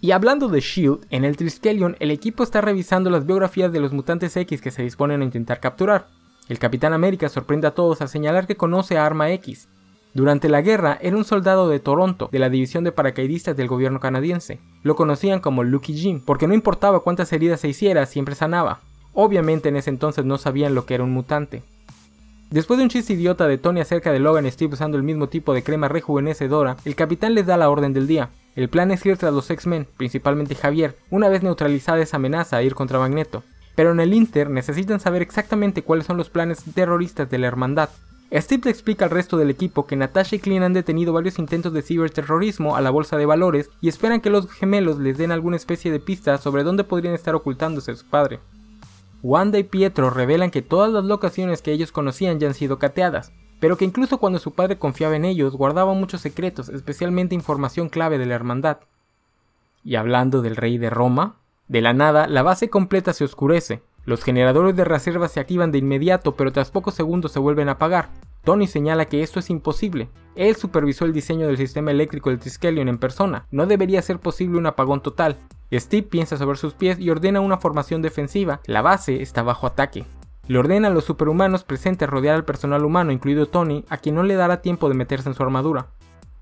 Y 0.00 0.12
hablando 0.12 0.48
de 0.48 0.60
Shield, 0.60 1.06
en 1.10 1.24
el 1.24 1.36
Triskelion 1.36 1.96
el 1.98 2.10
equipo 2.10 2.42
está 2.42 2.60
revisando 2.60 3.10
las 3.10 3.26
biografías 3.26 3.72
de 3.72 3.80
los 3.80 3.92
mutantes 3.92 4.36
X 4.36 4.60
que 4.60 4.70
se 4.70 4.82
disponen 4.82 5.20
a 5.20 5.24
intentar 5.24 5.58
capturar. 5.58 6.06
El 6.48 6.60
Capitán 6.60 6.92
América 6.92 7.28
sorprende 7.28 7.66
a 7.66 7.74
todos 7.74 8.00
al 8.00 8.08
señalar 8.08 8.46
que 8.46 8.56
conoce 8.56 8.98
a 8.98 9.04
Arma 9.04 9.32
X. 9.32 9.68
Durante 10.14 10.48
la 10.48 10.62
guerra 10.62 10.96
era 11.02 11.16
un 11.16 11.24
soldado 11.24 11.68
de 11.68 11.80
Toronto, 11.80 12.28
de 12.30 12.38
la 12.38 12.48
división 12.48 12.84
de 12.84 12.92
paracaidistas 12.92 13.56
del 13.56 13.68
gobierno 13.68 13.98
canadiense. 13.98 14.60
Lo 14.82 14.94
conocían 14.94 15.40
como 15.40 15.64
Lucky 15.64 15.94
Jim, 15.94 16.22
porque 16.24 16.46
no 16.46 16.54
importaba 16.54 17.00
cuántas 17.00 17.32
heridas 17.32 17.60
se 17.60 17.68
hiciera, 17.68 18.06
siempre 18.06 18.34
sanaba. 18.34 18.80
Obviamente 19.18 19.70
en 19.70 19.76
ese 19.76 19.88
entonces 19.88 20.26
no 20.26 20.36
sabían 20.36 20.74
lo 20.74 20.84
que 20.84 20.94
era 20.94 21.02
un 21.02 21.10
mutante. 21.10 21.62
Después 22.50 22.76
de 22.76 22.84
un 22.84 22.90
chiste 22.90 23.14
idiota 23.14 23.48
de 23.48 23.56
Tony 23.56 23.80
acerca 23.80 24.12
de 24.12 24.20
Logan 24.20 24.44
y 24.44 24.50
Steve 24.50 24.74
usando 24.74 24.98
el 24.98 25.02
mismo 25.02 25.28
tipo 25.28 25.54
de 25.54 25.62
crema 25.62 25.88
rejuvenecedora, 25.88 26.76
el 26.84 26.94
capitán 26.94 27.34
les 27.34 27.46
da 27.46 27.56
la 27.56 27.70
orden 27.70 27.94
del 27.94 28.06
día. 28.06 28.28
El 28.56 28.68
plan 28.68 28.90
es 28.90 29.04
ir 29.06 29.16
tras 29.16 29.32
los 29.32 29.50
X-Men, 29.50 29.88
principalmente 29.96 30.54
Javier, 30.54 30.98
una 31.10 31.30
vez 31.30 31.42
neutralizada 31.42 32.02
esa 32.02 32.18
amenaza 32.18 32.58
a 32.58 32.62
ir 32.62 32.74
contra 32.74 32.98
Magneto. 32.98 33.42
Pero 33.74 33.92
en 33.92 34.00
el 34.00 34.12
Inter 34.12 34.50
necesitan 34.50 35.00
saber 35.00 35.22
exactamente 35.22 35.82
cuáles 35.82 36.04
son 36.04 36.18
los 36.18 36.28
planes 36.28 36.62
terroristas 36.74 37.30
de 37.30 37.38
la 37.38 37.46
hermandad. 37.46 37.88
Steve 38.30 38.62
le 38.66 38.70
explica 38.70 39.06
al 39.06 39.12
resto 39.12 39.38
del 39.38 39.48
equipo 39.48 39.86
que 39.86 39.96
Natasha 39.96 40.36
y 40.36 40.40
Clean 40.40 40.62
han 40.62 40.74
detenido 40.74 41.14
varios 41.14 41.38
intentos 41.38 41.72
de 41.72 41.80
ciberterrorismo 41.80 42.76
a 42.76 42.82
la 42.82 42.90
bolsa 42.90 43.16
de 43.16 43.24
valores 43.24 43.70
y 43.80 43.88
esperan 43.88 44.20
que 44.20 44.28
los 44.30 44.50
gemelos 44.50 44.98
les 44.98 45.16
den 45.16 45.32
alguna 45.32 45.56
especie 45.56 45.90
de 45.90 46.00
pista 46.00 46.36
sobre 46.36 46.64
dónde 46.64 46.84
podrían 46.84 47.14
estar 47.14 47.34
ocultándose 47.34 47.96
su 47.96 48.04
padre. 48.04 48.40
Wanda 49.22 49.58
y 49.58 49.64
Pietro 49.64 50.10
revelan 50.10 50.50
que 50.50 50.62
todas 50.62 50.92
las 50.92 51.04
locaciones 51.04 51.62
que 51.62 51.72
ellos 51.72 51.92
conocían 51.92 52.38
ya 52.38 52.48
han 52.48 52.54
sido 52.54 52.78
cateadas, 52.78 53.32
pero 53.60 53.76
que 53.76 53.84
incluso 53.84 54.18
cuando 54.18 54.38
su 54.38 54.52
padre 54.52 54.78
confiaba 54.78 55.16
en 55.16 55.24
ellos 55.24 55.56
guardaba 55.56 55.94
muchos 55.94 56.20
secretos, 56.20 56.68
especialmente 56.68 57.34
información 57.34 57.88
clave 57.88 58.18
de 58.18 58.26
la 58.26 58.34
hermandad. 58.34 58.78
Y 59.84 59.96
hablando 59.96 60.42
del 60.42 60.56
rey 60.56 60.78
de 60.78 60.90
Roma, 60.90 61.36
de 61.68 61.80
la 61.80 61.92
nada 61.92 62.26
la 62.26 62.42
base 62.42 62.68
completa 62.70 63.12
se 63.12 63.24
oscurece, 63.24 63.82
los 64.04 64.22
generadores 64.22 64.76
de 64.76 64.84
reserva 64.84 65.28
se 65.28 65.40
activan 65.40 65.72
de 65.72 65.78
inmediato 65.78 66.36
pero 66.36 66.52
tras 66.52 66.70
pocos 66.70 66.94
segundos 66.94 67.32
se 67.32 67.40
vuelven 67.40 67.68
a 67.68 67.72
apagar. 67.72 68.10
Tony 68.46 68.68
señala 68.68 69.06
que 69.06 69.24
esto 69.24 69.40
es 69.40 69.50
imposible. 69.50 70.08
Él 70.36 70.54
supervisó 70.54 71.04
el 71.04 71.12
diseño 71.12 71.48
del 71.48 71.56
sistema 71.56 71.90
eléctrico 71.90 72.30
del 72.30 72.38
Triskelion 72.38 72.86
en 72.86 72.98
persona. 72.98 73.44
No 73.50 73.66
debería 73.66 74.00
ser 74.02 74.20
posible 74.20 74.56
un 74.56 74.66
apagón 74.66 75.02
total. 75.02 75.34
Steve 75.72 76.06
piensa 76.06 76.36
sobre 76.36 76.56
sus 76.56 76.72
pies 76.72 77.00
y 77.00 77.10
ordena 77.10 77.40
una 77.40 77.56
formación 77.56 78.02
defensiva. 78.02 78.60
La 78.66 78.82
base 78.82 79.20
está 79.20 79.42
bajo 79.42 79.66
ataque. 79.66 80.04
Le 80.46 80.60
ordena 80.60 80.86
a 80.86 80.90
los 80.92 81.02
superhumanos 81.02 81.64
presentes 81.64 82.08
rodear 82.08 82.36
al 82.36 82.44
personal 82.44 82.84
humano, 82.84 83.10
incluido 83.10 83.46
Tony, 83.46 83.84
a 83.88 83.96
quien 83.96 84.14
no 84.14 84.22
le 84.22 84.36
dará 84.36 84.62
tiempo 84.62 84.88
de 84.88 84.94
meterse 84.94 85.28
en 85.28 85.34
su 85.34 85.42
armadura. 85.42 85.88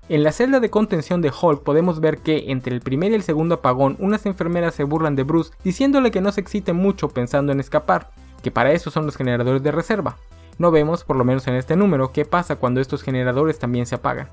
En 0.07 0.21
la 0.21 0.31
celda 0.31 0.59
de 0.59 0.69
contención 0.69 1.21
de 1.21 1.31
Hulk 1.31 1.63
podemos 1.63 2.01
ver 2.01 2.19
que 2.19 2.51
entre 2.51 2.75
el 2.75 2.81
primer 2.81 3.13
y 3.13 3.15
el 3.15 3.23
segundo 3.23 3.55
apagón 3.55 3.95
unas 3.97 4.27
enfermeras 4.27 4.75
se 4.75 4.83
burlan 4.83 5.15
de 5.15 5.23
Bruce 5.23 5.53
diciéndole 5.63 6.11
que 6.11 6.21
no 6.21 6.31
se 6.31 6.41
excite 6.41 6.71
mucho 6.71 7.09
pensando 7.09 7.51
en 7.51 7.59
escapar, 7.59 8.11
que 8.43 8.51
para 8.51 8.73
eso 8.73 8.91
son 8.91 9.07
los 9.07 9.17
generadores 9.17 9.63
de 9.63 9.71
reserva. 9.71 10.17
No 10.57 10.71
vemos, 10.71 11.03
por 11.03 11.17
lo 11.17 11.25
menos 11.25 11.47
en 11.47 11.55
este 11.55 11.75
número, 11.75 12.11
qué 12.11 12.25
pasa 12.25 12.55
cuando 12.55 12.79
estos 12.79 13.03
generadores 13.03 13.59
también 13.59 13.85
se 13.85 13.95
apagan. 13.95 14.29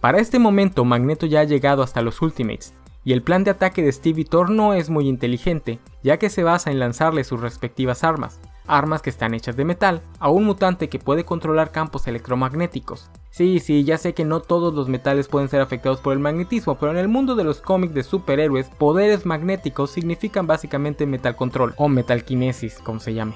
Para 0.00 0.18
este 0.18 0.38
momento 0.38 0.84
Magneto 0.84 1.26
ya 1.26 1.40
ha 1.40 1.44
llegado 1.44 1.82
hasta 1.82 2.00
los 2.00 2.22
Ultimates, 2.22 2.72
y 3.04 3.12
el 3.12 3.22
plan 3.22 3.44
de 3.44 3.50
ataque 3.50 3.82
de 3.82 3.92
Steve 3.92 4.24
Thor 4.24 4.50
no 4.50 4.74
es 4.74 4.88
muy 4.88 5.08
inteligente, 5.08 5.78
ya 6.02 6.18
que 6.18 6.30
se 6.30 6.42
basa 6.42 6.70
en 6.70 6.78
lanzarle 6.78 7.24
sus 7.24 7.40
respectivas 7.40 8.04
armas, 8.04 8.40
armas 8.66 9.02
que 9.02 9.10
están 9.10 9.34
hechas 9.34 9.56
de 9.56 9.64
metal, 9.64 10.00
a 10.18 10.30
un 10.30 10.44
mutante 10.44 10.88
que 10.88 10.98
puede 10.98 11.24
controlar 11.24 11.72
campos 11.72 12.06
electromagnéticos. 12.06 13.10
Sí, 13.30 13.60
sí, 13.60 13.84
ya 13.84 13.98
sé 13.98 14.14
que 14.14 14.24
no 14.24 14.40
todos 14.40 14.74
los 14.74 14.88
metales 14.88 15.28
pueden 15.28 15.48
ser 15.48 15.60
afectados 15.60 16.00
por 16.00 16.12
el 16.12 16.18
magnetismo, 16.18 16.78
pero 16.78 16.92
en 16.92 16.98
el 16.98 17.08
mundo 17.08 17.36
de 17.36 17.44
los 17.44 17.60
cómics 17.60 17.94
de 17.94 18.02
superhéroes, 18.02 18.68
poderes 18.68 19.26
magnéticos 19.26 19.90
significan 19.90 20.46
básicamente 20.46 21.06
metal 21.06 21.36
control, 21.36 21.74
o 21.76 21.88
metal 21.88 22.24
kinesis, 22.24 22.78
como 22.78 23.00
se 23.00 23.14
llame. 23.14 23.34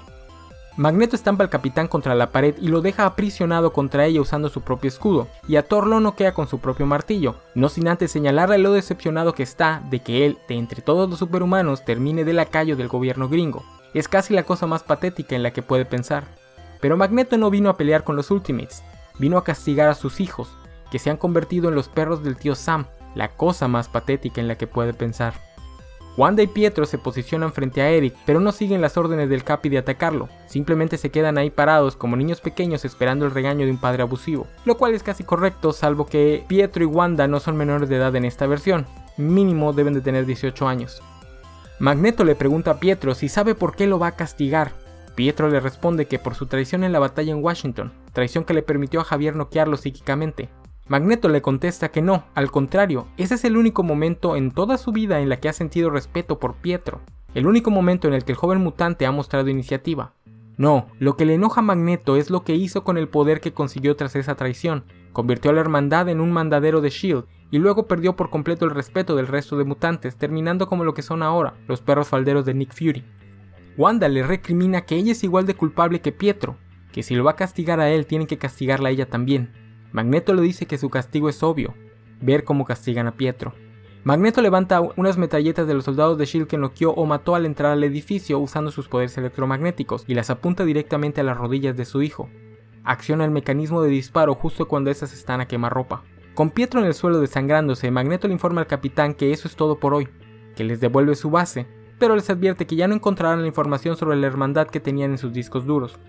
Magneto 0.76 1.14
estampa 1.14 1.44
al 1.44 1.50
capitán 1.50 1.86
contra 1.86 2.16
la 2.16 2.32
pared 2.32 2.56
y 2.60 2.66
lo 2.66 2.80
deja 2.80 3.06
aprisionado 3.06 3.72
contra 3.72 4.06
ella 4.06 4.20
usando 4.20 4.48
su 4.48 4.62
propio 4.62 4.88
escudo, 4.88 5.28
y 5.46 5.54
a 5.54 5.62
Thor 5.62 5.86
lo 5.86 6.00
noquea 6.00 6.34
con 6.34 6.48
su 6.48 6.58
propio 6.58 6.84
martillo, 6.84 7.36
no 7.54 7.68
sin 7.68 7.86
antes 7.86 8.10
señalarle 8.10 8.58
lo 8.58 8.72
decepcionado 8.72 9.34
que 9.34 9.44
está 9.44 9.82
de 9.88 10.00
que 10.00 10.26
él, 10.26 10.36
de 10.48 10.56
entre 10.56 10.82
todos 10.82 11.08
los 11.08 11.20
superhumanos, 11.20 11.84
termine 11.84 12.24
de 12.24 12.32
lacayo 12.32 12.74
del 12.74 12.88
gobierno 12.88 13.28
gringo. 13.28 13.62
Es 13.94 14.08
casi 14.08 14.34
la 14.34 14.42
cosa 14.42 14.66
más 14.66 14.82
patética 14.82 15.36
en 15.36 15.44
la 15.44 15.52
que 15.52 15.62
puede 15.62 15.84
pensar. 15.84 16.24
Pero 16.80 16.96
Magneto 16.96 17.38
no 17.38 17.50
vino 17.50 17.70
a 17.70 17.76
pelear 17.76 18.02
con 18.02 18.16
los 18.16 18.32
Ultimates, 18.32 18.82
vino 19.20 19.38
a 19.38 19.44
castigar 19.44 19.88
a 19.88 19.94
sus 19.94 20.18
hijos, 20.18 20.48
que 20.90 20.98
se 20.98 21.08
han 21.08 21.16
convertido 21.18 21.68
en 21.68 21.76
los 21.76 21.88
perros 21.88 22.24
del 22.24 22.36
tío 22.36 22.56
Sam, 22.56 22.86
la 23.14 23.28
cosa 23.28 23.68
más 23.68 23.88
patética 23.88 24.40
en 24.40 24.48
la 24.48 24.58
que 24.58 24.66
puede 24.66 24.92
pensar. 24.92 25.34
Wanda 26.16 26.42
y 26.42 26.46
Pietro 26.46 26.86
se 26.86 26.98
posicionan 26.98 27.52
frente 27.52 27.82
a 27.82 27.90
Eric, 27.90 28.14
pero 28.24 28.38
no 28.38 28.52
siguen 28.52 28.80
las 28.80 28.96
órdenes 28.96 29.28
del 29.28 29.42
Capi 29.42 29.68
de 29.68 29.78
atacarlo, 29.78 30.28
simplemente 30.46 30.96
se 30.96 31.10
quedan 31.10 31.38
ahí 31.38 31.50
parados 31.50 31.96
como 31.96 32.16
niños 32.16 32.40
pequeños 32.40 32.84
esperando 32.84 33.24
el 33.24 33.32
regaño 33.32 33.64
de 33.64 33.72
un 33.72 33.78
padre 33.78 34.02
abusivo, 34.02 34.46
lo 34.64 34.76
cual 34.76 34.94
es 34.94 35.02
casi 35.02 35.24
correcto 35.24 35.72
salvo 35.72 36.06
que 36.06 36.44
Pietro 36.46 36.84
y 36.84 36.86
Wanda 36.86 37.26
no 37.26 37.40
son 37.40 37.56
menores 37.56 37.88
de 37.88 37.96
edad 37.96 38.14
en 38.14 38.24
esta 38.24 38.46
versión, 38.46 38.86
mínimo 39.16 39.72
deben 39.72 39.94
de 39.94 40.00
tener 40.00 40.26
18 40.26 40.68
años. 40.68 41.02
Magneto 41.80 42.22
le 42.24 42.36
pregunta 42.36 42.72
a 42.72 42.80
Pietro 42.80 43.14
si 43.14 43.28
sabe 43.28 43.56
por 43.56 43.74
qué 43.74 43.86
lo 43.86 43.98
va 43.98 44.08
a 44.08 44.16
castigar. 44.16 44.72
Pietro 45.16 45.48
le 45.48 45.60
responde 45.60 46.06
que 46.06 46.20
por 46.20 46.34
su 46.34 46.46
traición 46.46 46.84
en 46.84 46.92
la 46.92 47.00
batalla 47.00 47.32
en 47.32 47.42
Washington, 47.42 47.92
traición 48.12 48.44
que 48.44 48.54
le 48.54 48.62
permitió 48.62 49.00
a 49.00 49.04
Javier 49.04 49.34
noquearlo 49.34 49.76
psíquicamente, 49.76 50.48
Magneto 50.86 51.30
le 51.30 51.40
contesta 51.40 51.90
que 51.90 52.02
no, 52.02 52.24
al 52.34 52.50
contrario, 52.50 53.06
ese 53.16 53.36
es 53.36 53.44
el 53.44 53.56
único 53.56 53.82
momento 53.82 54.36
en 54.36 54.50
toda 54.50 54.76
su 54.76 54.92
vida 54.92 55.20
en 55.20 55.30
la 55.30 55.40
que 55.40 55.48
ha 55.48 55.54
sentido 55.54 55.88
respeto 55.88 56.38
por 56.38 56.56
Pietro, 56.56 57.00
el 57.34 57.46
único 57.46 57.70
momento 57.70 58.06
en 58.06 58.12
el 58.12 58.24
que 58.24 58.32
el 58.32 58.38
joven 58.38 58.60
mutante 58.60 59.06
ha 59.06 59.10
mostrado 59.10 59.48
iniciativa. 59.48 60.12
No, 60.58 60.88
lo 60.98 61.16
que 61.16 61.24
le 61.24 61.34
enoja 61.34 61.60
a 61.60 61.64
Magneto 61.64 62.16
es 62.16 62.28
lo 62.28 62.44
que 62.44 62.54
hizo 62.54 62.84
con 62.84 62.98
el 62.98 63.08
poder 63.08 63.40
que 63.40 63.54
consiguió 63.54 63.96
tras 63.96 64.14
esa 64.14 64.34
traición. 64.34 64.84
Convirtió 65.12 65.50
a 65.50 65.54
la 65.54 65.62
hermandad 65.62 66.10
en 66.10 66.20
un 66.20 66.30
mandadero 66.30 66.82
de 66.82 66.90
Shield 66.90 67.24
y 67.50 67.58
luego 67.58 67.86
perdió 67.86 68.14
por 68.14 68.28
completo 68.28 68.66
el 68.66 68.70
respeto 68.70 69.16
del 69.16 69.26
resto 69.26 69.56
de 69.56 69.64
mutantes, 69.64 70.16
terminando 70.16 70.68
como 70.68 70.84
lo 70.84 70.92
que 70.92 71.02
son 71.02 71.22
ahora, 71.22 71.54
los 71.66 71.80
perros 71.80 72.08
falderos 72.08 72.44
de 72.44 72.52
Nick 72.52 72.74
Fury. 72.74 73.04
Wanda 73.78 74.08
le 74.08 74.22
recrimina 74.22 74.82
que 74.82 74.96
ella 74.96 75.12
es 75.12 75.24
igual 75.24 75.46
de 75.46 75.54
culpable 75.54 76.00
que 76.00 76.12
Pietro, 76.12 76.56
que 76.92 77.02
si 77.02 77.14
lo 77.14 77.24
va 77.24 77.32
a 77.32 77.36
castigar 77.36 77.80
a 77.80 77.90
él 77.90 78.06
tiene 78.06 78.26
que 78.26 78.38
castigarla 78.38 78.90
a 78.90 78.92
ella 78.92 79.08
también. 79.08 79.63
Magneto 79.94 80.34
le 80.34 80.42
dice 80.42 80.66
que 80.66 80.76
su 80.76 80.90
castigo 80.90 81.28
es 81.28 81.44
obvio, 81.44 81.72
ver 82.20 82.42
cómo 82.42 82.64
castigan 82.64 83.06
a 83.06 83.12
Pietro. 83.12 83.54
Magneto 84.02 84.42
levanta 84.42 84.80
unas 84.80 85.18
metralletas 85.18 85.68
de 85.68 85.74
los 85.74 85.84
soldados 85.84 86.18
de 86.18 86.24
Shield 86.24 86.48
que 86.48 86.58
noqueó 86.58 86.90
o 86.90 87.06
mató 87.06 87.36
al 87.36 87.46
entrar 87.46 87.70
al 87.70 87.84
edificio 87.84 88.40
usando 88.40 88.72
sus 88.72 88.88
poderes 88.88 89.16
electromagnéticos 89.18 90.02
y 90.08 90.14
las 90.14 90.30
apunta 90.30 90.64
directamente 90.64 91.20
a 91.20 91.24
las 91.24 91.36
rodillas 91.36 91.76
de 91.76 91.84
su 91.84 92.02
hijo. 92.02 92.28
Acciona 92.82 93.24
el 93.24 93.30
mecanismo 93.30 93.82
de 93.82 93.90
disparo 93.90 94.34
justo 94.34 94.66
cuando 94.66 94.90
estas 94.90 95.12
están 95.12 95.40
a 95.40 95.46
quemarropa. 95.46 96.02
Con 96.34 96.50
Pietro 96.50 96.80
en 96.80 96.86
el 96.86 96.94
suelo 96.94 97.20
desangrándose, 97.20 97.92
Magneto 97.92 98.26
le 98.26 98.34
informa 98.34 98.62
al 98.62 98.66
capitán 98.66 99.14
que 99.14 99.30
eso 99.30 99.46
es 99.46 99.54
todo 99.54 99.78
por 99.78 99.94
hoy, 99.94 100.08
que 100.56 100.64
les 100.64 100.80
devuelve 100.80 101.14
su 101.14 101.30
base, 101.30 101.68
pero 102.00 102.16
les 102.16 102.28
advierte 102.28 102.66
que 102.66 102.74
ya 102.74 102.88
no 102.88 102.96
encontrarán 102.96 103.42
la 103.42 103.46
información 103.46 103.96
sobre 103.96 104.16
la 104.16 104.26
hermandad 104.26 104.66
que 104.66 104.80
tenían 104.80 105.12
en 105.12 105.18
sus 105.18 105.32
discos 105.32 105.66
duros, 105.66 106.00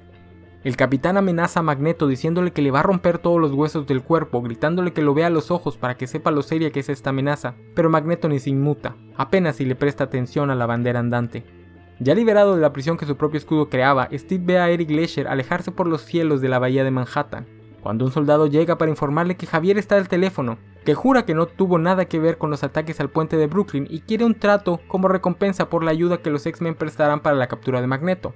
el 0.65 0.77
capitán 0.77 1.15
amenaza 1.15 1.60
a 1.60 1.63
Magneto 1.63 2.07
diciéndole 2.07 2.51
que 2.51 2.63
le 2.63 2.72
va 2.72 2.79
a 2.79 2.84
romper 2.84 3.19
todos 3.19 3.39
los 3.39 3.53
huesos 3.53 3.86
del 3.86 4.01
cuerpo, 4.01 4.41
gritándole 4.41 4.93
que 4.93 5.03
lo 5.03 5.13
vea 5.13 5.27
a 5.27 5.29
los 5.29 5.51
ojos 5.51 5.77
para 5.77 5.95
que 5.95 6.07
sepa 6.07 6.31
lo 6.31 6.41
seria 6.41 6.72
que 6.72 6.79
es 6.79 6.89
esta 6.89 7.12
amenaza, 7.12 7.53
pero 7.75 7.91
Magneto 7.91 8.27
ni 8.27 8.39
se 8.39 8.50
inmuta, 8.50 8.95
apenas 9.15 9.57
si 9.57 9.65
le 9.65 9.75
presta 9.75 10.05
atención 10.05 10.50
a 10.50 10.55
la 10.55 10.65
bandera 10.65 11.00
andante. 11.00 11.43
Ya 12.00 12.15
liberado 12.15 12.55
de 12.55 12.62
la 12.62 12.74
prisión 12.74 12.98
que 12.98 13.05
su 13.05 13.15
propio 13.15 13.38
escudo 13.38 13.69
creaba, 13.69 14.10
Steve 14.12 14.43
ve 14.43 14.57
a 14.57 14.72
Eric 14.72 14.89
Lesher 14.89 15.27
alejarse 15.27 15.72
por 15.72 15.86
los 15.86 16.01
cielos 16.01 16.41
de 16.41 16.50
la 16.50 16.57
bahía 16.57 16.84
de 16.84 16.89
Manhattan, 16.89 17.45
cuando 17.84 18.03
un 18.03 18.12
soldado 18.12 18.48
llega 18.48 18.79
para 18.79 18.89
informarle 18.89 19.38
que 19.38 19.45
Javier 19.45 19.77
está 19.77 19.98
al 19.98 20.07
teléfono, 20.07 20.57
que 20.84 20.95
jura 20.95 21.25
que 21.25 21.36
no 21.36 21.45
tuvo 21.45 21.77
nada 21.77 22.05
que 22.05 22.17
ver 22.17 22.39
con 22.39 22.50
los 22.50 22.63
ataques 22.63 23.00
al 23.00 23.12
puente 23.12 23.38
de 23.38 23.45
Brooklyn 23.45 23.86
y 23.88 24.00
quiere 24.00 24.25
un 24.25 24.34
trato 24.34 24.81
como 24.88 25.10
recompensa 25.10 25.69
por 25.69 25.84
la 25.84 25.91
ayuda 25.91 26.24
que 26.24 26.31
los 26.31 26.43
X-Men 26.43 26.74
prestarán 26.74 27.19
para 27.19 27.36
la 27.36 27.45
captura 27.45 27.81
de 27.81 27.88
Magneto. 27.88 28.34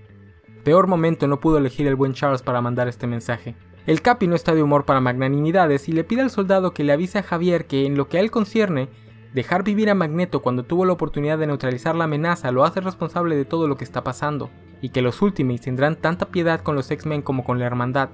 Peor 0.64 0.88
momento 0.88 1.28
no 1.28 1.40
pudo 1.40 1.58
elegir 1.58 1.88
el 1.88 1.96
buen 1.96 2.14
Charles 2.14 2.42
para 2.42 2.62
mandar 2.62 2.88
este 2.88 3.08
mensaje. 3.08 3.56
El 3.86 4.02
Capi 4.02 4.28
no 4.28 4.36
está 4.36 4.54
de 4.54 4.62
humor 4.62 4.86
para 4.86 5.02
magnanimidades 5.02 5.90
y 5.90 5.94
le 5.94 6.04
pide 6.04 6.22
al 6.22 6.30
soldado 6.30 6.74
que 6.74 6.84
le 6.84 6.94
avise 6.94 7.20
a 7.20 7.24
Javier 7.24 7.66
que 7.66 7.86
en 7.86 7.96
lo 7.96 8.08
que 8.08 8.18
a 8.18 8.22
él 8.22 8.30
concierne, 8.30 8.90
Dejar 9.34 9.64
vivir 9.64 9.92
a 9.92 9.96
Magneto 9.96 10.42
cuando 10.42 10.64
tuvo 10.64 10.86
la 10.86 10.94
oportunidad 10.94 11.38
de 11.38 11.46
neutralizar 11.46 11.96
la 11.96 12.06
amenaza 12.06 12.52
lo 12.52 12.64
hace 12.64 12.82
responsable 12.82 13.36
de 13.36 13.46
todo 13.46 13.68
lo 13.68 13.78
que 13.78 13.84
está 13.84 14.04
pasando, 14.04 14.50
y 14.82 14.90
que 14.90 15.04
los 15.04 15.22
Ultimates 15.22 15.62
tendrán 15.62 15.98
tanta 15.98 16.30
piedad 16.30 16.62
con 16.62 16.76
los 16.76 16.90
X-Men 16.90 17.22
como 17.22 17.44
con 17.44 17.60
la 17.60 17.68
Hermandad. 17.68 18.10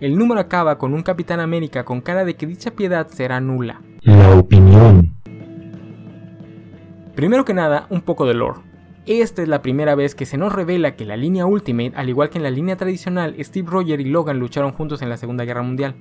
El 0.00 0.16
número 0.16 0.40
acaba 0.40 0.78
con 0.78 0.94
un 0.94 1.02
Capitán 1.02 1.40
América 1.40 1.84
con 1.84 2.00
cara 2.00 2.24
de 2.24 2.36
que 2.36 2.46
dicha 2.46 2.70
piedad 2.70 3.08
será 3.08 3.40
nula. 3.40 3.82
La 4.02 4.30
opinión. 4.30 5.12
Primero 7.16 7.44
que 7.44 7.52
nada, 7.52 7.86
un 7.90 8.02
poco 8.02 8.24
de 8.24 8.34
lore. 8.34 8.69
Esta 9.10 9.42
es 9.42 9.48
la 9.48 9.60
primera 9.60 9.96
vez 9.96 10.14
que 10.14 10.24
se 10.24 10.38
nos 10.38 10.52
revela 10.52 10.94
que 10.94 11.04
la 11.04 11.16
línea 11.16 11.44
Ultimate, 11.44 11.94
al 11.96 12.08
igual 12.08 12.30
que 12.30 12.38
en 12.38 12.44
la 12.44 12.50
línea 12.52 12.76
tradicional, 12.76 13.34
Steve 13.40 13.68
Rogers 13.68 14.00
y 14.00 14.04
Logan 14.04 14.38
lucharon 14.38 14.70
juntos 14.70 15.02
en 15.02 15.08
la 15.08 15.16
Segunda 15.16 15.44
Guerra 15.44 15.62
Mundial. 15.62 15.96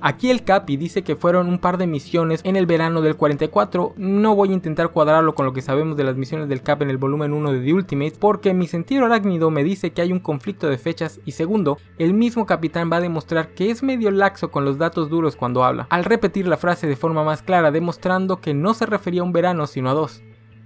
Aquí 0.00 0.30
el 0.30 0.42
Capi 0.42 0.78
dice 0.78 1.02
que 1.02 1.14
fueron 1.14 1.46
un 1.46 1.58
par 1.58 1.76
de 1.76 1.86
misiones 1.86 2.40
en 2.44 2.56
el 2.56 2.64
verano 2.64 3.02
del 3.02 3.16
44. 3.16 3.92
No 3.98 4.34
voy 4.34 4.48
a 4.48 4.54
intentar 4.54 4.92
cuadrarlo 4.92 5.34
con 5.34 5.44
lo 5.44 5.52
que 5.52 5.60
sabemos 5.60 5.94
de 5.98 6.04
las 6.04 6.16
misiones 6.16 6.48
del 6.48 6.62
Cap 6.62 6.80
en 6.80 6.88
el 6.88 6.96
volumen 6.96 7.34
1 7.34 7.52
de 7.52 7.60
The 7.60 7.74
Ultimate, 7.74 8.14
porque 8.18 8.54
mi 8.54 8.66
sentido 8.66 9.04
arácnido 9.04 9.50
me 9.50 9.62
dice 9.62 9.90
que 9.90 10.00
hay 10.00 10.10
un 10.10 10.20
conflicto 10.20 10.70
de 10.70 10.78
fechas 10.78 11.20
y 11.26 11.32
segundo, 11.32 11.76
el 11.98 12.14
mismo 12.14 12.46
capitán 12.46 12.90
va 12.90 12.96
a 12.96 13.02
demostrar 13.02 13.48
que 13.48 13.70
es 13.70 13.82
medio 13.82 14.10
laxo 14.10 14.50
con 14.50 14.64
los 14.64 14.78
datos 14.78 15.10
duros 15.10 15.36
cuando 15.36 15.64
habla, 15.64 15.86
al 15.90 16.06
repetir 16.06 16.48
la 16.48 16.56
frase 16.56 16.86
de 16.86 16.96
forma 16.96 17.24
más 17.24 17.42
clara, 17.42 17.70
demostrando 17.70 18.40
que 18.40 18.54
no 18.54 18.72
se 18.72 18.86
refería 18.86 19.20
a 19.20 19.24
un 19.24 19.34
verano 19.34 19.66
sino 19.66 19.90
a 19.90 19.92
dos. 19.92 20.22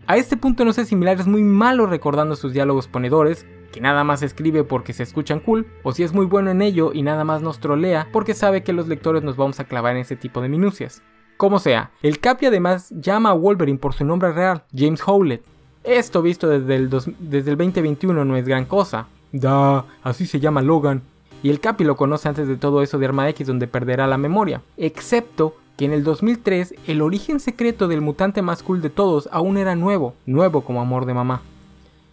A 0.06 0.18
este 0.18 0.36
punto 0.36 0.66
no 0.66 0.74
sé 0.74 0.84
si 0.84 0.96
Milar 0.96 1.18
es 1.18 1.26
muy 1.26 1.42
malo 1.42 1.86
recordando 1.86 2.36
sus 2.36 2.52
diálogos 2.52 2.88
ponedores, 2.88 3.46
que 3.72 3.80
nada 3.80 4.04
más 4.04 4.22
escribe 4.22 4.62
porque 4.62 4.92
se 4.92 5.02
escuchan 5.02 5.40
cool, 5.40 5.66
o 5.82 5.92
si 5.92 6.02
es 6.02 6.12
muy 6.12 6.26
bueno 6.26 6.50
en 6.50 6.60
ello 6.60 6.92
y 6.92 7.00
nada 7.00 7.24
más 7.24 7.40
nos 7.40 7.58
trolea 7.58 8.08
porque 8.12 8.34
sabe 8.34 8.62
que 8.62 8.74
los 8.74 8.86
lectores 8.86 9.22
nos 9.22 9.36
vamos 9.36 9.60
a 9.60 9.64
clavar 9.64 9.94
en 9.96 10.02
ese 10.02 10.14
tipo 10.14 10.42
de 10.42 10.50
minucias. 10.50 11.02
Como 11.38 11.58
sea, 11.58 11.90
el 12.02 12.20
Capi 12.20 12.46
además 12.46 12.90
llama 12.90 13.30
a 13.30 13.32
Wolverine 13.32 13.78
por 13.78 13.94
su 13.94 14.04
nombre 14.04 14.32
real, 14.32 14.64
James 14.76 15.02
Howlett. 15.06 15.42
Esto 15.82 16.20
visto 16.20 16.48
desde 16.48 16.76
el, 16.76 16.90
desde 16.90 17.50
el 17.50 17.56
2021 17.56 18.24
no 18.26 18.36
es 18.36 18.46
gran 18.46 18.66
cosa. 18.66 19.06
Da, 19.32 19.86
así 20.02 20.26
se 20.26 20.38
llama 20.38 20.60
Logan. 20.60 21.02
Y 21.42 21.48
el 21.48 21.60
Capi 21.60 21.82
lo 21.84 21.96
conoce 21.96 22.28
antes 22.28 22.46
de 22.46 22.56
todo 22.56 22.82
eso 22.82 22.98
de 22.98 23.06
Arma 23.06 23.28
X 23.30 23.46
donde 23.46 23.66
perderá 23.66 24.06
la 24.06 24.18
memoria. 24.18 24.60
Excepto 24.76 25.56
que 25.76 25.84
en 25.84 25.92
el 25.92 26.04
2003 26.04 26.74
el 26.86 27.02
origen 27.02 27.40
secreto 27.40 27.88
del 27.88 28.00
mutante 28.00 28.42
más 28.42 28.62
cool 28.62 28.80
de 28.80 28.90
todos 28.90 29.28
aún 29.32 29.56
era 29.56 29.74
nuevo, 29.74 30.14
nuevo 30.26 30.62
como 30.62 30.80
amor 30.80 31.06
de 31.06 31.14
mamá. 31.14 31.42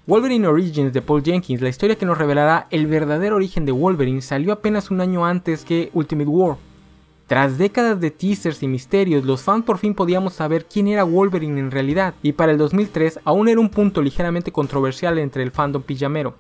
Wolverine 0.08 0.48
Origins 0.48 0.94
de 0.94 1.02
Paul 1.02 1.24
Jenkins, 1.24 1.62
la 1.62 1.70
historia 1.70 1.96
que 1.96 2.06
nos 2.06 2.18
revelará 2.18 2.68
el 2.72 2.88
verdadero 2.88 3.36
origen 3.36 3.66
de 3.66 3.72
Wolverine, 3.72 4.22
salió 4.22 4.52
apenas 4.52 4.90
un 4.90 5.00
año 5.00 5.26
antes 5.26 5.64
que 5.64 5.92
Ultimate 5.94 6.30
War. 6.30 6.58
Tras 7.28 7.58
décadas 7.58 8.02
de 8.02 8.12
teasers 8.12 8.62
y 8.64 8.68
misterios, 8.68 9.24
los 9.24 9.44
fans 9.44 9.64
por 9.64 9.78
fin 9.78 9.94
podíamos 9.94 10.34
saber 10.34 10.66
quién 10.66 10.88
era 10.88 11.04
Wolverine 11.04 11.60
en 11.60 11.72
realidad, 11.72 12.14
y 12.24 12.34
para 12.34 12.52
el 12.52 12.58
2003 12.58 13.20
aún 13.24 13.48
era 13.48 13.62
un 13.62 13.70
punto 13.70 14.02
ligeramente 14.02 14.52
controversial 14.52 15.18
entre 15.18 15.44
el 15.44 15.52
fandom 15.52 15.82
pijamero. 15.82 16.36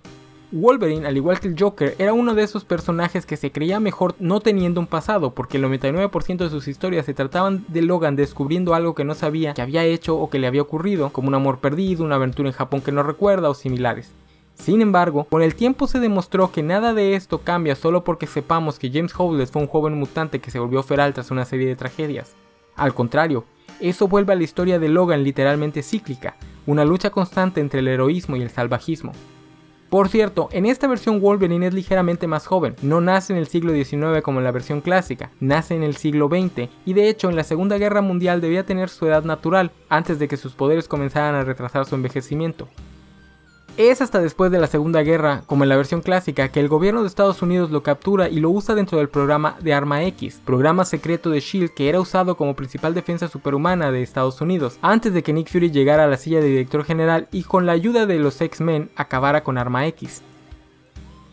Wolverine, 0.52 1.08
al 1.08 1.16
igual 1.16 1.40
que 1.40 1.48
el 1.48 1.56
Joker, 1.58 1.96
era 1.98 2.12
uno 2.12 2.36
de 2.36 2.44
esos 2.44 2.66
personajes 2.66 3.26
que 3.26 3.38
se 3.38 3.52
creía 3.52 3.80
mejor 3.80 4.16
no 4.20 4.42
teniendo 4.42 4.82
un 4.82 4.88
pasado, 4.88 5.34
porque 5.34 5.58
el 5.58 5.64
99% 5.64 6.38
de 6.38 6.50
sus 6.50 6.68
historias 6.68 7.06
se 7.06 7.14
trataban 7.14 7.64
de 7.70 7.82
Logan 7.82 8.18
descubriendo 8.18 8.74
algo 8.74 8.94
que 8.94 9.06
no 9.06 9.16
sabía 9.16 9.54
que 9.54 9.62
había 9.62 9.86
hecho 9.86 10.18
o 10.18 10.30
que 10.30 10.40
le 10.40 10.48
había 10.48 10.62
ocurrido, 10.62 11.12
como 11.12 11.30
un 11.30 11.36
amor 11.36 11.60
perdido, 11.60 12.04
una 12.04 12.16
aventura 12.16 12.50
en 12.50 12.56
Japón 12.56 12.82
que 12.82 12.92
no 12.92 13.02
recuerda 13.02 13.50
o 13.50 13.54
similares. 13.54 14.12
Sin 14.56 14.82
embargo, 14.82 15.24
con 15.24 15.42
el 15.42 15.56
tiempo 15.56 15.88
se 15.88 16.00
demostró 16.00 16.52
que 16.52 16.64
nada 16.64 16.94
de 16.94 17.16
esto 17.16 17.40
cambia 17.40 17.76
solo 17.76 18.04
porque 18.04 18.28
sepamos 18.28 18.78
que 18.78 18.92
James 18.92 19.14
Howlett 19.18 19.50
fue 19.50 19.62
un 19.62 19.68
joven 19.70 19.98
mutante 19.98 20.40
que 20.40 20.52
se 20.52 20.60
volvió 20.60 20.84
feral 20.84 21.14
tras 21.14 21.32
una 21.32 21.46
serie 21.46 21.68
de 21.68 21.78
tragedias. 21.78 22.36
Al 22.76 22.94
contrario, 22.94 23.46
eso 23.80 24.08
vuelve 24.08 24.34
a 24.34 24.36
la 24.36 24.44
historia 24.44 24.80
de 24.80 24.90
Logan 24.90 25.24
literalmente 25.24 25.82
cíclica, 25.82 26.36
una 26.68 26.86
lucha 26.86 27.10
constante 27.10 27.62
entre 27.62 27.80
el 27.80 27.88
heroísmo 27.88 28.36
y 28.36 28.42
el 28.42 28.50
salvajismo. 28.50 29.14
Por 29.92 30.08
cierto, 30.08 30.48
en 30.54 30.66
esta 30.66 30.88
versión 30.88 31.20
Wolverine 31.20 31.68
es 31.68 31.74
ligeramente 31.74 32.26
más 32.26 32.48
joven, 32.48 32.78
no 32.82 33.02
nace 33.02 33.34
en 33.34 33.40
el 33.40 33.48
siglo 33.48 33.74
XIX 33.74 34.22
como 34.24 34.40
en 34.40 34.46
la 34.46 34.52
versión 34.52 34.80
clásica, 34.80 35.32
nace 35.42 35.76
en 35.76 35.84
el 35.84 35.98
siglo 35.98 36.30
XX 36.30 36.70
y 36.86 36.94
de 36.94 37.10
hecho 37.10 37.30
en 37.30 37.36
la 37.36 37.44
Segunda 37.44 37.78
Guerra 37.78 38.00
Mundial 38.00 38.40
debía 38.40 38.66
tener 38.66 38.88
su 38.88 39.06
edad 39.06 39.26
natural 39.26 39.72
antes 39.90 40.18
de 40.18 40.30
que 40.30 40.38
sus 40.38 40.54
poderes 40.54 40.88
comenzaran 40.88 41.36
a 41.36 41.44
retrasar 41.44 41.86
su 41.86 41.96
envejecimiento. 41.96 42.70
Es 43.78 44.02
hasta 44.02 44.20
después 44.20 44.52
de 44.52 44.60
la 44.60 44.68
Segunda 44.68 45.02
Guerra, 45.02 45.44
como 45.46 45.64
en 45.64 45.70
la 45.70 45.78
versión 45.78 46.02
clásica, 46.02 46.50
que 46.50 46.60
el 46.60 46.68
gobierno 46.68 47.02
de 47.02 47.08
Estados 47.08 47.42
Unidos 47.42 47.72
lo 47.72 47.84
captura 47.84 48.28
y 48.28 48.40
lo 48.42 48.50
usa 48.50 48.76
dentro 48.76 48.98
del 48.98 49.08
programa 49.08 49.56
de 49.62 49.74
Arma 49.74 50.04
X, 50.04 50.42
programa 50.44 50.84
secreto 50.84 51.30
de 51.30 51.40
SHIELD 51.40 51.70
que 51.70 51.88
era 51.88 52.02
usado 52.02 52.36
como 52.36 52.56
principal 52.56 52.94
defensa 52.94 53.30
superhumana 53.30 53.92
de 53.92 54.04
Estados 54.04 54.42
Unidos, 54.42 54.78
antes 54.82 55.14
de 55.14 55.24
que 55.24 55.32
Nick 55.32 55.50
Fury 55.50 55.72
llegara 55.72 56.04
a 56.04 56.08
la 56.08 56.18
silla 56.18 56.42
de 56.42 56.48
director 56.48 56.84
general 56.84 57.30
y 57.32 57.44
con 57.44 57.66
la 57.66 57.72
ayuda 57.72 58.06
de 58.06 58.20
los 58.20 58.42
X-Men 58.42 58.90
acabara 58.98 59.44
con 59.44 59.58
Arma 59.58 59.88
X. 59.88 60.22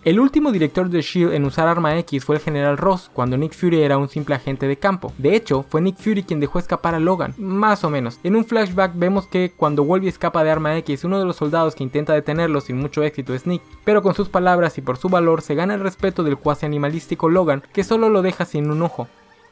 El 0.05 0.21
último 0.21 0.53
director 0.53 0.89
de 0.89 1.03
SHIELD 1.03 1.33
en 1.35 1.45
usar 1.45 1.67
Arma 1.67 1.99
X 1.99 2.25
fue 2.25 2.37
el 2.37 2.43
general 2.43 2.79
Ross, 2.79 3.11
cuando 3.13 3.37
Nick 3.37 3.53
Fury 3.53 3.83
era 3.83 3.99
un 3.99 4.09
simple 4.09 4.37
agente 4.37 4.69
de 4.69 4.77
campo. 4.77 5.13
De 5.19 5.35
hecho, 5.35 5.65
fue 5.69 5.81
Nick 5.81 5.97
Fury 5.97 6.23
quien 6.23 6.39
dejó 6.39 6.61
escapar 6.61 6.95
a 6.95 7.01
Logan, 7.01 7.35
más 7.37 7.83
o 7.83 7.91
menos. 7.91 8.21
En 8.23 8.37
un 8.37 8.45
flashback 8.45 8.93
vemos 8.95 9.27
que 9.27 9.53
cuando 9.57 9.83
Wolverine 9.83 10.11
escapa 10.11 10.45
de 10.45 10.51
Arma 10.53 10.77
X, 10.79 11.03
uno 11.03 11.19
de 11.19 11.25
los 11.25 11.37
soldados 11.37 11.75
que 11.75 11.83
intenta 11.83 12.15
detenerlo 12.15 12.61
sin 12.61 12.77
mucho 12.77 13.03
éxito 13.03 13.35
es 13.35 13.47
Nick, 13.47 13.63
pero 13.85 14.01
con 14.01 14.15
sus 14.15 14.29
palabras 14.29 14.79
y 14.79 14.83
por 14.83 14.99
su 14.99 15.09
valor 15.09 15.43
se 15.43 15.57
gana 15.57 15.75
el 15.75 15.81
respeto 15.81 16.23
del 16.23 16.39
cuasi 16.39 16.65
animalístico 16.65 17.29
Logan, 17.29 17.65
que 17.73 17.83
solo 17.83 18.09
lo 18.09 18.23
deja 18.23 18.45
sin 18.45 18.71
un 18.71 18.83
ojo 18.83 19.09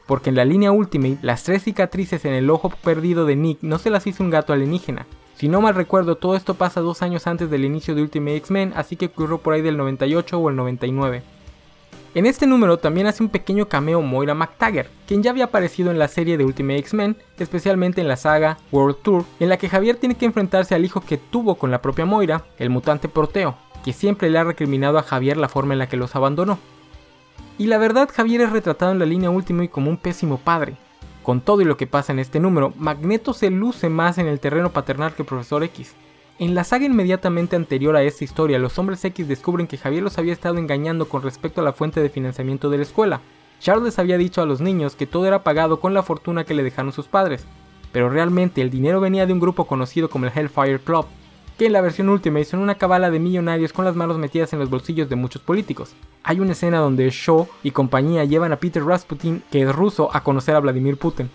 porque 0.06 0.30
en 0.30 0.36
la 0.36 0.44
línea 0.44 0.70
Ultimate 0.70 1.18
las 1.22 1.42
tres 1.42 1.64
cicatrices 1.64 2.24
en 2.24 2.32
el 2.32 2.48
ojo 2.48 2.70
perdido 2.70 3.26
de 3.26 3.34
Nick 3.34 3.58
no 3.62 3.78
se 3.78 3.90
las 3.90 4.06
hizo 4.06 4.22
un 4.22 4.30
gato 4.30 4.52
alienígena, 4.52 5.04
si 5.36 5.48
no 5.48 5.60
mal 5.60 5.74
recuerdo, 5.74 6.16
todo 6.16 6.34
esto 6.34 6.54
pasa 6.54 6.80
dos 6.80 7.02
años 7.02 7.26
antes 7.26 7.50
del 7.50 7.66
inicio 7.66 7.94
de 7.94 8.00
Ultimate 8.00 8.36
X-Men, 8.36 8.72
así 8.74 8.96
que 8.96 9.06
ocurrió 9.06 9.36
por 9.36 9.52
ahí 9.52 9.60
del 9.60 9.76
98 9.76 10.38
o 10.38 10.48
el 10.48 10.56
99. 10.56 11.22
En 12.14 12.24
este 12.24 12.46
número 12.46 12.78
también 12.78 13.06
hace 13.06 13.22
un 13.22 13.28
pequeño 13.28 13.68
cameo 13.68 14.00
Moira 14.00 14.34
McTaggart, 14.34 14.88
quien 15.06 15.22
ya 15.22 15.32
había 15.32 15.44
aparecido 15.44 15.90
en 15.90 15.98
la 15.98 16.08
serie 16.08 16.38
de 16.38 16.46
Ultimate 16.46 16.78
X-Men, 16.78 17.18
especialmente 17.38 18.00
en 18.00 18.08
la 18.08 18.16
saga 18.16 18.56
World 18.72 18.96
Tour, 19.02 19.24
en 19.38 19.50
la 19.50 19.58
que 19.58 19.68
Javier 19.68 19.96
tiene 19.96 20.14
que 20.14 20.24
enfrentarse 20.24 20.74
al 20.74 20.86
hijo 20.86 21.02
que 21.02 21.18
tuvo 21.18 21.56
con 21.56 21.70
la 21.70 21.82
propia 21.82 22.06
Moira, 22.06 22.46
el 22.56 22.70
mutante 22.70 23.10
Proteo, 23.10 23.56
que 23.84 23.92
siempre 23.92 24.30
le 24.30 24.38
ha 24.38 24.44
recriminado 24.44 24.96
a 24.96 25.02
Javier 25.02 25.36
la 25.36 25.50
forma 25.50 25.74
en 25.74 25.80
la 25.80 25.88
que 25.90 25.98
los 25.98 26.16
abandonó. 26.16 26.58
Y 27.58 27.66
la 27.66 27.76
verdad, 27.76 28.08
Javier 28.10 28.40
es 28.40 28.52
retratado 28.52 28.92
en 28.92 28.98
la 28.98 29.04
línea 29.04 29.28
Ultimate 29.28 29.68
como 29.68 29.90
un 29.90 29.98
pésimo 29.98 30.38
padre, 30.38 30.76
con 31.26 31.40
todo 31.40 31.60
y 31.60 31.64
lo 31.64 31.76
que 31.76 31.88
pasa 31.88 32.12
en 32.12 32.20
este 32.20 32.38
número, 32.38 32.72
Magneto 32.78 33.34
se 33.34 33.50
luce 33.50 33.88
más 33.88 34.16
en 34.18 34.28
el 34.28 34.38
terreno 34.38 34.70
paternal 34.70 35.12
que 35.12 35.22
el 35.22 35.26
Profesor 35.26 35.64
X. 35.64 35.96
En 36.38 36.54
la 36.54 36.62
saga 36.62 36.84
inmediatamente 36.84 37.56
anterior 37.56 37.96
a 37.96 38.04
esta 38.04 38.22
historia, 38.22 38.60
los 38.60 38.78
hombres 38.78 39.04
X 39.04 39.26
descubren 39.26 39.66
que 39.66 39.76
Javier 39.76 40.04
los 40.04 40.18
había 40.18 40.32
estado 40.32 40.58
engañando 40.58 41.08
con 41.08 41.22
respecto 41.22 41.60
a 41.60 41.64
la 41.64 41.72
fuente 41.72 42.00
de 42.00 42.10
financiamiento 42.10 42.70
de 42.70 42.76
la 42.76 42.84
escuela. 42.84 43.22
Charles 43.58 43.98
había 43.98 44.18
dicho 44.18 44.40
a 44.40 44.46
los 44.46 44.60
niños 44.60 44.94
que 44.94 45.08
todo 45.08 45.26
era 45.26 45.42
pagado 45.42 45.80
con 45.80 45.94
la 45.94 46.04
fortuna 46.04 46.44
que 46.44 46.54
le 46.54 46.62
dejaron 46.62 46.92
sus 46.92 47.08
padres, 47.08 47.44
pero 47.90 48.08
realmente 48.08 48.62
el 48.62 48.70
dinero 48.70 49.00
venía 49.00 49.26
de 49.26 49.32
un 49.32 49.40
grupo 49.40 49.64
conocido 49.64 50.08
como 50.08 50.26
el 50.26 50.32
Hellfire 50.32 50.78
Club, 50.78 51.06
que 51.58 51.66
en 51.66 51.72
la 51.72 51.80
versión 51.80 52.08
última 52.08 52.42
son 52.44 52.60
una 52.60 52.76
cabala 52.76 53.10
de 53.10 53.18
millonarios 53.18 53.72
con 53.72 53.84
las 53.84 53.96
manos 53.96 54.18
metidas 54.18 54.52
en 54.52 54.58
los 54.58 54.68
bolsillos 54.68 55.08
de 55.08 55.16
muchos 55.16 55.40
políticos. 55.40 55.94
Hay 56.22 56.40
una 56.40 56.52
escena 56.52 56.78
donde 56.78 57.08
Shaw 57.10 57.48
y 57.62 57.70
compañía 57.70 58.24
llevan 58.24 58.52
a 58.52 58.56
Peter 58.56 58.84
Rasputin, 58.84 59.42
que 59.50 59.62
es 59.62 59.74
ruso, 59.74 60.10
a 60.12 60.22
conocer 60.22 60.54
a 60.54 60.60
Vladimir 60.60 60.98
Putin. 60.98 61.30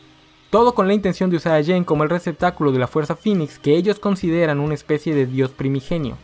Todo 0.51 0.75
con 0.75 0.87
la 0.87 0.93
intención 0.93 1.29
de 1.29 1.37
usar 1.37 1.59
a 1.59 1.63
Jane 1.63 1.85
como 1.85 2.03
el 2.03 2.09
receptáculo 2.09 2.71
de 2.71 2.79
la 2.79 2.87
Fuerza 2.87 3.15
Phoenix 3.15 3.57
que 3.57 3.75
ellos 3.75 3.99
consideran 3.99 4.59
una 4.59 4.73
especie 4.73 5.15
de 5.15 5.25
dios 5.25 5.51
primigenio. 5.51 6.17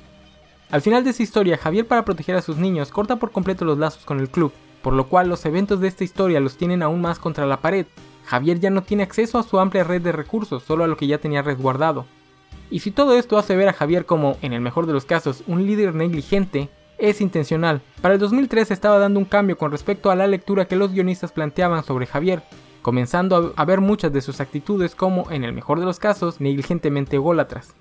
Al 0.70 0.82
final 0.82 1.04
de 1.04 1.12
esta 1.12 1.24
historia, 1.24 1.58
Javier 1.58 1.88
para 1.88 2.04
proteger 2.04 2.36
a 2.36 2.42
sus 2.42 2.58
niños 2.58 2.92
corta 2.92 3.16
por 3.16 3.32
completo 3.32 3.64
los 3.64 3.78
lazos 3.78 4.04
con 4.04 4.20
el 4.20 4.30
club, 4.30 4.52
por 4.82 4.94
lo 4.94 5.08
cual 5.08 5.30
los 5.30 5.46
eventos 5.46 5.80
de 5.80 5.88
esta 5.88 6.04
historia 6.04 6.42
los 6.42 6.58
tienen 6.58 6.84
aún 6.84 7.02
más 7.02 7.20
contra 7.20 7.46
la 7.46 7.62
pared. 7.62 7.88
Javier 8.26 8.60
ya 8.60 8.70
no 8.70 8.84
tiene 8.84 9.04
acceso 9.04 9.40
a 9.40 9.44
su 9.44 9.60
amplia 9.60 9.86
red 9.86 10.02
de 10.02 10.12
recursos, 10.12 10.62
solo 10.62 10.84
a 10.84 10.88
lo 10.88 10.98
que 10.98 11.08
ya 11.08 11.20
tenía 11.20 11.42
resguardado. 11.42 12.06
Y 12.70 12.80
si 12.80 12.92
todo 12.92 13.18
esto 13.18 13.38
hace 13.38 13.56
ver 13.56 13.70
a 13.70 13.74
Javier 13.74 14.06
como, 14.06 14.38
en 14.42 14.54
el 14.54 14.62
mejor 14.62 14.88
de 14.88 14.94
los 14.94 15.06
casos, 15.06 15.44
un 15.48 15.66
líder 15.66 15.96
negligente, 15.96 16.70
es 16.98 17.22
intencional. 17.22 17.82
Para 18.02 18.16
el 18.16 18.20
2003 18.20 18.72
estaba 18.72 19.00
dando 19.00 19.20
un 19.20 19.26
cambio 19.26 19.58
con 19.58 19.72
respecto 19.72 20.12
a 20.12 20.16
la 20.16 20.28
lectura 20.28 20.66
que 20.66 20.76
los 20.76 20.92
guionistas 20.92 21.32
planteaban 21.32 21.84
sobre 21.84 22.08
Javier, 22.08 22.44
comenzando 22.82 23.54
a 23.56 23.66
ver 23.66 23.82
muchas 23.82 24.12
de 24.12 24.22
sus 24.22 24.40
actitudes 24.40 24.96
como, 24.96 25.32
en 25.32 25.44
el 25.44 25.54
mejor 25.54 25.80
de 25.80 25.86
los 25.86 26.00
casos, 26.00 26.42
negligentemente 26.42 27.16
ególatras. 27.16 27.76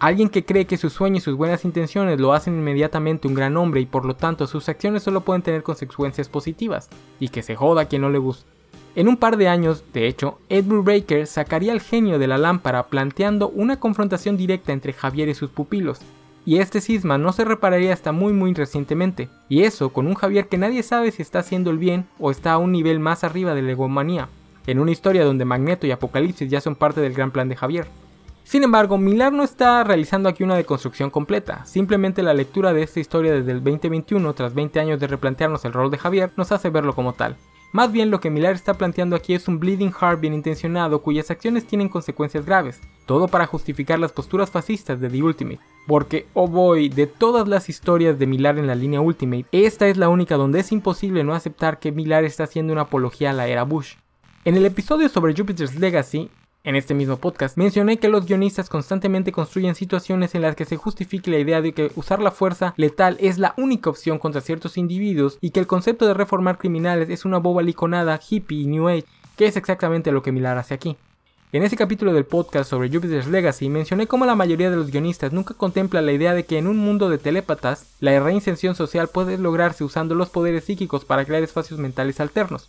Alguien 0.00 0.28
que 0.28 0.44
cree 0.44 0.66
que 0.66 0.76
sus 0.76 0.92
sueños 0.92 1.22
y 1.22 1.24
sus 1.24 1.36
buenas 1.36 1.64
intenciones 1.64 2.18
lo 2.18 2.32
hacen 2.32 2.54
inmediatamente 2.54 3.28
un 3.28 3.34
gran 3.34 3.56
hombre 3.56 3.80
y 3.80 3.86
por 3.86 4.04
lo 4.04 4.16
tanto 4.16 4.46
sus 4.46 4.68
acciones 4.68 5.02
solo 5.02 5.20
pueden 5.20 5.42
tener 5.42 5.62
consecuencias 5.62 6.28
positivas, 6.28 6.90
y 7.20 7.28
que 7.28 7.42
se 7.42 7.54
joda 7.54 7.82
a 7.82 7.84
quien 7.86 8.02
no 8.02 8.10
le 8.10 8.18
gusta. 8.18 8.53
En 8.96 9.08
un 9.08 9.16
par 9.16 9.36
de 9.36 9.48
años, 9.48 9.82
de 9.92 10.06
hecho, 10.06 10.38
Edward 10.48 10.84
Baker 10.84 11.26
sacaría 11.26 11.72
al 11.72 11.80
genio 11.80 12.20
de 12.20 12.28
la 12.28 12.38
lámpara 12.38 12.84
planteando 12.84 13.48
una 13.48 13.80
confrontación 13.80 14.36
directa 14.36 14.72
entre 14.72 14.92
Javier 14.92 15.28
y 15.28 15.34
sus 15.34 15.50
pupilos, 15.50 16.00
y 16.46 16.58
este 16.58 16.80
cisma 16.80 17.18
no 17.18 17.32
se 17.32 17.44
repararía 17.44 17.92
hasta 17.92 18.12
muy 18.12 18.32
muy 18.32 18.54
recientemente, 18.54 19.28
y 19.48 19.62
eso 19.62 19.88
con 19.88 20.06
un 20.06 20.14
Javier 20.14 20.46
que 20.46 20.58
nadie 20.58 20.84
sabe 20.84 21.10
si 21.10 21.22
está 21.22 21.40
haciendo 21.40 21.70
el 21.70 21.78
bien 21.78 22.06
o 22.20 22.30
está 22.30 22.52
a 22.52 22.58
un 22.58 22.70
nivel 22.70 23.00
más 23.00 23.24
arriba 23.24 23.52
de 23.54 23.62
la 23.62 23.72
egomanía, 23.72 24.28
en 24.68 24.78
una 24.78 24.92
historia 24.92 25.24
donde 25.24 25.44
Magneto 25.44 25.88
y 25.88 25.90
Apocalipsis 25.90 26.48
ya 26.48 26.60
son 26.60 26.76
parte 26.76 27.00
del 27.00 27.14
gran 27.14 27.32
plan 27.32 27.48
de 27.48 27.56
Javier. 27.56 27.88
Sin 28.44 28.62
embargo, 28.62 28.96
Millar 28.96 29.32
no 29.32 29.42
está 29.42 29.82
realizando 29.82 30.28
aquí 30.28 30.44
una 30.44 30.54
deconstrucción 30.54 31.10
completa, 31.10 31.66
simplemente 31.66 32.22
la 32.22 32.34
lectura 32.34 32.72
de 32.72 32.82
esta 32.84 33.00
historia 33.00 33.32
desde 33.32 33.50
el 33.50 33.64
2021, 33.64 34.34
tras 34.34 34.54
20 34.54 34.78
años 34.78 35.00
de 35.00 35.08
replantearnos 35.08 35.64
el 35.64 35.72
rol 35.72 35.90
de 35.90 35.98
Javier, 35.98 36.30
nos 36.36 36.52
hace 36.52 36.70
verlo 36.70 36.94
como 36.94 37.14
tal. 37.14 37.36
Más 37.74 37.90
bien 37.90 38.12
lo 38.12 38.20
que 38.20 38.30
Millar 38.30 38.54
está 38.54 38.74
planteando 38.74 39.16
aquí 39.16 39.34
es 39.34 39.48
un 39.48 39.58
bleeding 39.58 39.90
heart 39.90 40.20
bien 40.20 40.32
intencionado 40.32 41.02
cuyas 41.02 41.32
acciones 41.32 41.66
tienen 41.66 41.88
consecuencias 41.88 42.46
graves, 42.46 42.80
todo 43.04 43.26
para 43.26 43.48
justificar 43.48 43.98
las 43.98 44.12
posturas 44.12 44.48
fascistas 44.48 45.00
de 45.00 45.10
The 45.10 45.20
Ultimate. 45.20 45.58
Porque, 45.88 46.28
oh 46.34 46.46
boy, 46.46 46.88
de 46.88 47.08
todas 47.08 47.48
las 47.48 47.68
historias 47.68 48.16
de 48.16 48.28
Millar 48.28 48.60
en 48.60 48.68
la 48.68 48.76
línea 48.76 49.00
Ultimate, 49.00 49.46
esta 49.50 49.88
es 49.88 49.96
la 49.96 50.08
única 50.08 50.36
donde 50.36 50.60
es 50.60 50.70
imposible 50.70 51.24
no 51.24 51.34
aceptar 51.34 51.80
que 51.80 51.90
Millar 51.90 52.22
está 52.22 52.44
haciendo 52.44 52.72
una 52.72 52.82
apología 52.82 53.30
a 53.30 53.32
la 53.32 53.48
era 53.48 53.64
Bush. 53.64 53.94
En 54.44 54.54
el 54.54 54.66
episodio 54.66 55.08
sobre 55.08 55.34
Jupiter's 55.34 55.74
Legacy, 55.74 56.30
en 56.64 56.76
este 56.76 56.94
mismo 56.94 57.18
podcast, 57.18 57.58
mencioné 57.58 57.98
que 57.98 58.08
los 58.08 58.24
guionistas 58.24 58.70
constantemente 58.70 59.32
construyen 59.32 59.74
situaciones 59.74 60.34
en 60.34 60.40
las 60.40 60.56
que 60.56 60.64
se 60.64 60.78
justifique 60.78 61.30
la 61.30 61.38
idea 61.38 61.60
de 61.60 61.72
que 61.72 61.92
usar 61.94 62.20
la 62.20 62.30
fuerza 62.30 62.72
letal 62.78 63.18
es 63.20 63.38
la 63.38 63.52
única 63.58 63.90
opción 63.90 64.18
contra 64.18 64.40
ciertos 64.40 64.78
individuos 64.78 65.36
y 65.42 65.50
que 65.50 65.60
el 65.60 65.66
concepto 65.66 66.06
de 66.06 66.14
reformar 66.14 66.56
criminales 66.56 67.10
es 67.10 67.26
una 67.26 67.38
boba 67.38 67.62
liconada, 67.62 68.18
hippie 68.28 68.62
y 68.62 68.66
new 68.66 68.88
age, 68.88 69.04
que 69.36 69.46
es 69.46 69.58
exactamente 69.58 70.10
lo 70.10 70.22
que 70.22 70.32
Millar 70.32 70.56
hace 70.56 70.72
aquí. 70.72 70.96
En 71.52 71.62
ese 71.62 71.76
capítulo 71.76 72.12
del 72.14 72.24
podcast 72.24 72.68
sobre 72.68 72.88
Jupiter's 72.88 73.28
Legacy 73.28 73.68
mencioné 73.68 74.06
cómo 74.06 74.24
la 74.24 74.34
mayoría 74.34 74.70
de 74.70 74.76
los 74.76 74.90
guionistas 74.90 75.32
nunca 75.32 75.54
contempla 75.54 76.00
la 76.00 76.12
idea 76.12 76.34
de 76.34 76.44
que 76.44 76.58
en 76.58 76.66
un 76.66 76.78
mundo 76.78 77.10
de 77.10 77.18
telépatas, 77.18 77.94
la 78.00 78.18
reinserción 78.18 78.74
social 78.74 79.08
puede 79.08 79.38
lograrse 79.38 79.84
usando 79.84 80.14
los 80.14 80.30
poderes 80.30 80.64
psíquicos 80.64 81.04
para 81.04 81.26
crear 81.26 81.42
espacios 81.42 81.78
mentales 81.78 82.20
alternos. 82.20 82.68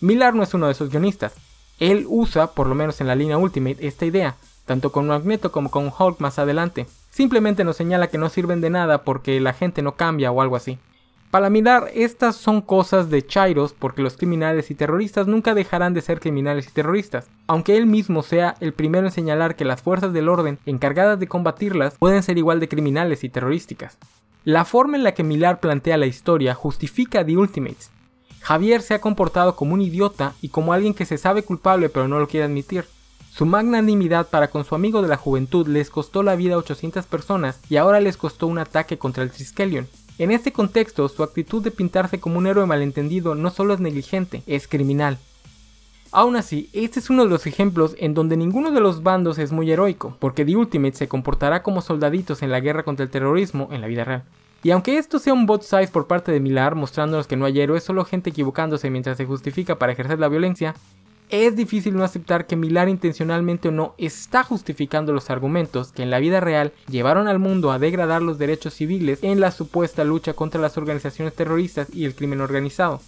Millar 0.00 0.34
no 0.34 0.42
es 0.42 0.52
uno 0.52 0.66
de 0.66 0.72
esos 0.72 0.90
guionistas, 0.90 1.32
él 1.78 2.06
usa, 2.08 2.52
por 2.52 2.66
lo 2.66 2.74
menos 2.74 3.00
en 3.00 3.06
la 3.06 3.14
línea 3.14 3.38
Ultimate, 3.38 3.86
esta 3.86 4.06
idea, 4.06 4.36
tanto 4.64 4.92
con 4.92 5.06
Magneto 5.06 5.52
como 5.52 5.70
con 5.70 5.92
Hulk 5.96 6.20
más 6.20 6.38
adelante. 6.38 6.86
Simplemente 7.10 7.64
nos 7.64 7.76
señala 7.76 8.08
que 8.08 8.18
no 8.18 8.28
sirven 8.28 8.60
de 8.60 8.70
nada 8.70 9.02
porque 9.02 9.40
la 9.40 9.52
gente 9.52 9.82
no 9.82 9.94
cambia 9.94 10.30
o 10.30 10.40
algo 10.40 10.56
así. 10.56 10.78
Para 11.30 11.50
mirar, 11.50 11.90
estas 11.94 12.36
son 12.36 12.62
cosas 12.62 13.10
de 13.10 13.26
Chairos 13.26 13.72
porque 13.72 14.00
los 14.00 14.16
criminales 14.16 14.70
y 14.70 14.74
terroristas 14.74 15.26
nunca 15.26 15.54
dejarán 15.54 15.92
de 15.92 16.00
ser 16.00 16.20
criminales 16.20 16.68
y 16.68 16.70
terroristas, 16.70 17.28
aunque 17.46 17.76
él 17.76 17.86
mismo 17.86 18.22
sea 18.22 18.54
el 18.60 18.72
primero 18.72 19.06
en 19.06 19.12
señalar 19.12 19.56
que 19.56 19.64
las 19.64 19.82
fuerzas 19.82 20.12
del 20.12 20.28
orden 20.28 20.58
encargadas 20.66 21.18
de 21.18 21.26
combatirlas 21.26 21.96
pueden 21.98 22.22
ser 22.22 22.38
igual 22.38 22.60
de 22.60 22.68
criminales 22.68 23.24
y 23.24 23.28
terrorísticas. 23.28 23.98
La 24.44 24.64
forma 24.64 24.96
en 24.96 25.02
la 25.02 25.12
que 25.12 25.24
Millar 25.24 25.58
plantea 25.58 25.96
la 25.96 26.06
historia 26.06 26.54
justifica 26.54 27.26
The 27.26 27.36
Ultimates, 27.36 27.90
Javier 28.46 28.80
se 28.80 28.94
ha 28.94 29.00
comportado 29.00 29.56
como 29.56 29.74
un 29.74 29.80
idiota 29.80 30.34
y 30.40 30.50
como 30.50 30.72
alguien 30.72 30.94
que 30.94 31.04
se 31.04 31.18
sabe 31.18 31.42
culpable 31.42 31.88
pero 31.88 32.06
no 32.06 32.20
lo 32.20 32.28
quiere 32.28 32.46
admitir. 32.46 32.84
Su 33.32 33.44
magnanimidad 33.44 34.28
para 34.28 34.50
con 34.50 34.64
su 34.64 34.76
amigo 34.76 35.02
de 35.02 35.08
la 35.08 35.16
juventud 35.16 35.66
les 35.66 35.90
costó 35.90 36.22
la 36.22 36.36
vida 36.36 36.54
a 36.54 36.58
800 36.58 37.06
personas 37.06 37.58
y 37.68 37.74
ahora 37.74 37.98
les 37.98 38.16
costó 38.16 38.46
un 38.46 38.58
ataque 38.58 38.98
contra 38.98 39.24
el 39.24 39.32
Triskelion. 39.32 39.88
En 40.18 40.30
este 40.30 40.52
contexto, 40.52 41.08
su 41.08 41.24
actitud 41.24 41.60
de 41.60 41.72
pintarse 41.72 42.20
como 42.20 42.38
un 42.38 42.46
héroe 42.46 42.66
malentendido 42.66 43.34
no 43.34 43.50
solo 43.50 43.74
es 43.74 43.80
negligente, 43.80 44.44
es 44.46 44.68
criminal. 44.68 45.18
Aún 46.12 46.36
así, 46.36 46.70
este 46.72 47.00
es 47.00 47.10
uno 47.10 47.24
de 47.24 47.30
los 47.30 47.48
ejemplos 47.48 47.96
en 47.98 48.14
donde 48.14 48.36
ninguno 48.36 48.70
de 48.70 48.80
los 48.80 49.02
bandos 49.02 49.38
es 49.38 49.50
muy 49.50 49.72
heroico, 49.72 50.16
porque 50.20 50.44
The 50.44 50.54
Ultimate 50.54 50.94
se 50.94 51.08
comportará 51.08 51.64
como 51.64 51.82
soldaditos 51.82 52.42
en 52.42 52.52
la 52.52 52.60
guerra 52.60 52.84
contra 52.84 53.02
el 53.02 53.10
terrorismo 53.10 53.70
en 53.72 53.80
la 53.80 53.88
vida 53.88 54.04
real. 54.04 54.22
Y 54.66 54.72
aunque 54.72 54.98
esto 54.98 55.20
sea 55.20 55.32
un 55.32 55.46
bot 55.46 55.62
size 55.62 55.92
por 55.92 56.08
parte 56.08 56.32
de 56.32 56.40
Millar, 56.40 56.74
mostrándonos 56.74 57.28
que 57.28 57.36
no 57.36 57.44
hay 57.44 57.60
héroes, 57.60 57.84
solo 57.84 58.04
gente 58.04 58.30
equivocándose 58.30 58.90
mientras 58.90 59.16
se 59.16 59.24
justifica 59.24 59.78
para 59.78 59.92
ejercer 59.92 60.18
la 60.18 60.26
violencia, 60.26 60.74
es 61.28 61.54
difícil 61.54 61.94
no 61.94 62.02
aceptar 62.02 62.48
que 62.48 62.56
Millar 62.56 62.88
intencionalmente 62.88 63.68
o 63.68 63.70
no 63.70 63.94
está 63.96 64.42
justificando 64.42 65.12
los 65.12 65.30
argumentos 65.30 65.92
que 65.92 66.02
en 66.02 66.10
la 66.10 66.18
vida 66.18 66.40
real 66.40 66.72
llevaron 66.90 67.28
al 67.28 67.38
mundo 67.38 67.70
a 67.70 67.78
degradar 67.78 68.22
los 68.22 68.38
derechos 68.38 68.74
civiles 68.74 69.20
en 69.22 69.38
la 69.38 69.52
supuesta 69.52 70.02
lucha 70.02 70.32
contra 70.32 70.60
las 70.60 70.76
organizaciones 70.76 71.32
terroristas 71.34 71.86
y 71.94 72.04
el 72.04 72.16
crimen 72.16 72.40
organizado. 72.40 73.00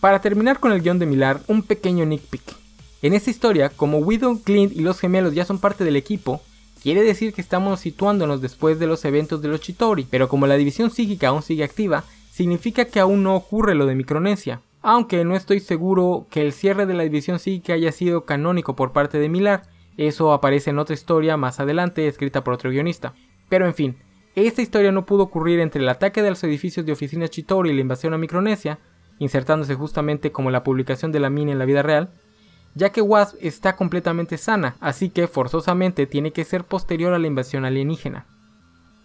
Para 0.00 0.20
terminar 0.20 0.60
con 0.60 0.72
el 0.72 0.82
guion 0.82 0.98
de 0.98 1.06
Millar, 1.06 1.40
un 1.46 1.62
pequeño 1.62 2.04
nitpick. 2.04 2.54
En 3.00 3.14
esta 3.14 3.30
historia, 3.30 3.70
como 3.70 3.96
Widow, 3.96 4.42
Clint 4.42 4.76
y 4.76 4.80
los 4.80 5.00
gemelos 5.00 5.32
ya 5.32 5.46
son 5.46 5.58
parte 5.58 5.84
del 5.84 5.96
equipo, 5.96 6.42
Quiere 6.88 7.02
decir 7.02 7.34
que 7.34 7.42
estamos 7.42 7.80
situándonos 7.80 8.40
después 8.40 8.78
de 8.78 8.86
los 8.86 9.04
eventos 9.04 9.42
de 9.42 9.48
los 9.48 9.60
Chitori, 9.60 10.06
pero 10.10 10.26
como 10.26 10.46
la 10.46 10.56
división 10.56 10.90
psíquica 10.90 11.28
aún 11.28 11.42
sigue 11.42 11.62
activa, 11.62 12.04
significa 12.30 12.86
que 12.86 12.98
aún 12.98 13.22
no 13.22 13.36
ocurre 13.36 13.74
lo 13.74 13.84
de 13.84 13.94
Micronesia. 13.94 14.62
Aunque 14.80 15.22
no 15.26 15.36
estoy 15.36 15.60
seguro 15.60 16.26
que 16.30 16.40
el 16.40 16.54
cierre 16.54 16.86
de 16.86 16.94
la 16.94 17.02
división 17.02 17.40
psíquica 17.40 17.74
haya 17.74 17.92
sido 17.92 18.24
canónico 18.24 18.74
por 18.74 18.92
parte 18.92 19.18
de 19.18 19.28
Millar, 19.28 19.64
eso 19.98 20.32
aparece 20.32 20.70
en 20.70 20.78
otra 20.78 20.94
historia 20.94 21.36
más 21.36 21.60
adelante 21.60 22.08
escrita 22.08 22.42
por 22.42 22.54
otro 22.54 22.70
guionista. 22.70 23.12
Pero 23.50 23.66
en 23.66 23.74
fin, 23.74 23.98
esta 24.34 24.62
historia 24.62 24.90
no 24.90 25.04
pudo 25.04 25.24
ocurrir 25.24 25.60
entre 25.60 25.82
el 25.82 25.88
ataque 25.90 26.22
de 26.22 26.30
los 26.30 26.42
edificios 26.42 26.86
de 26.86 26.92
oficinas 26.92 27.28
Chitori 27.28 27.68
y 27.68 27.74
la 27.74 27.82
invasión 27.82 28.14
a 28.14 28.16
Micronesia, 28.16 28.78
insertándose 29.18 29.74
justamente 29.74 30.32
como 30.32 30.50
la 30.50 30.64
publicación 30.64 31.12
de 31.12 31.20
la 31.20 31.28
mina 31.28 31.52
en 31.52 31.58
la 31.58 31.66
vida 31.66 31.82
real, 31.82 32.14
ya 32.78 32.90
que 32.90 33.02
Wasp 33.02 33.36
está 33.40 33.74
completamente 33.74 34.38
sana, 34.38 34.76
así 34.80 35.10
que 35.10 35.26
forzosamente 35.26 36.06
tiene 36.06 36.32
que 36.32 36.44
ser 36.44 36.64
posterior 36.64 37.12
a 37.12 37.18
la 37.18 37.26
invasión 37.26 37.64
alienígena. 37.64 38.26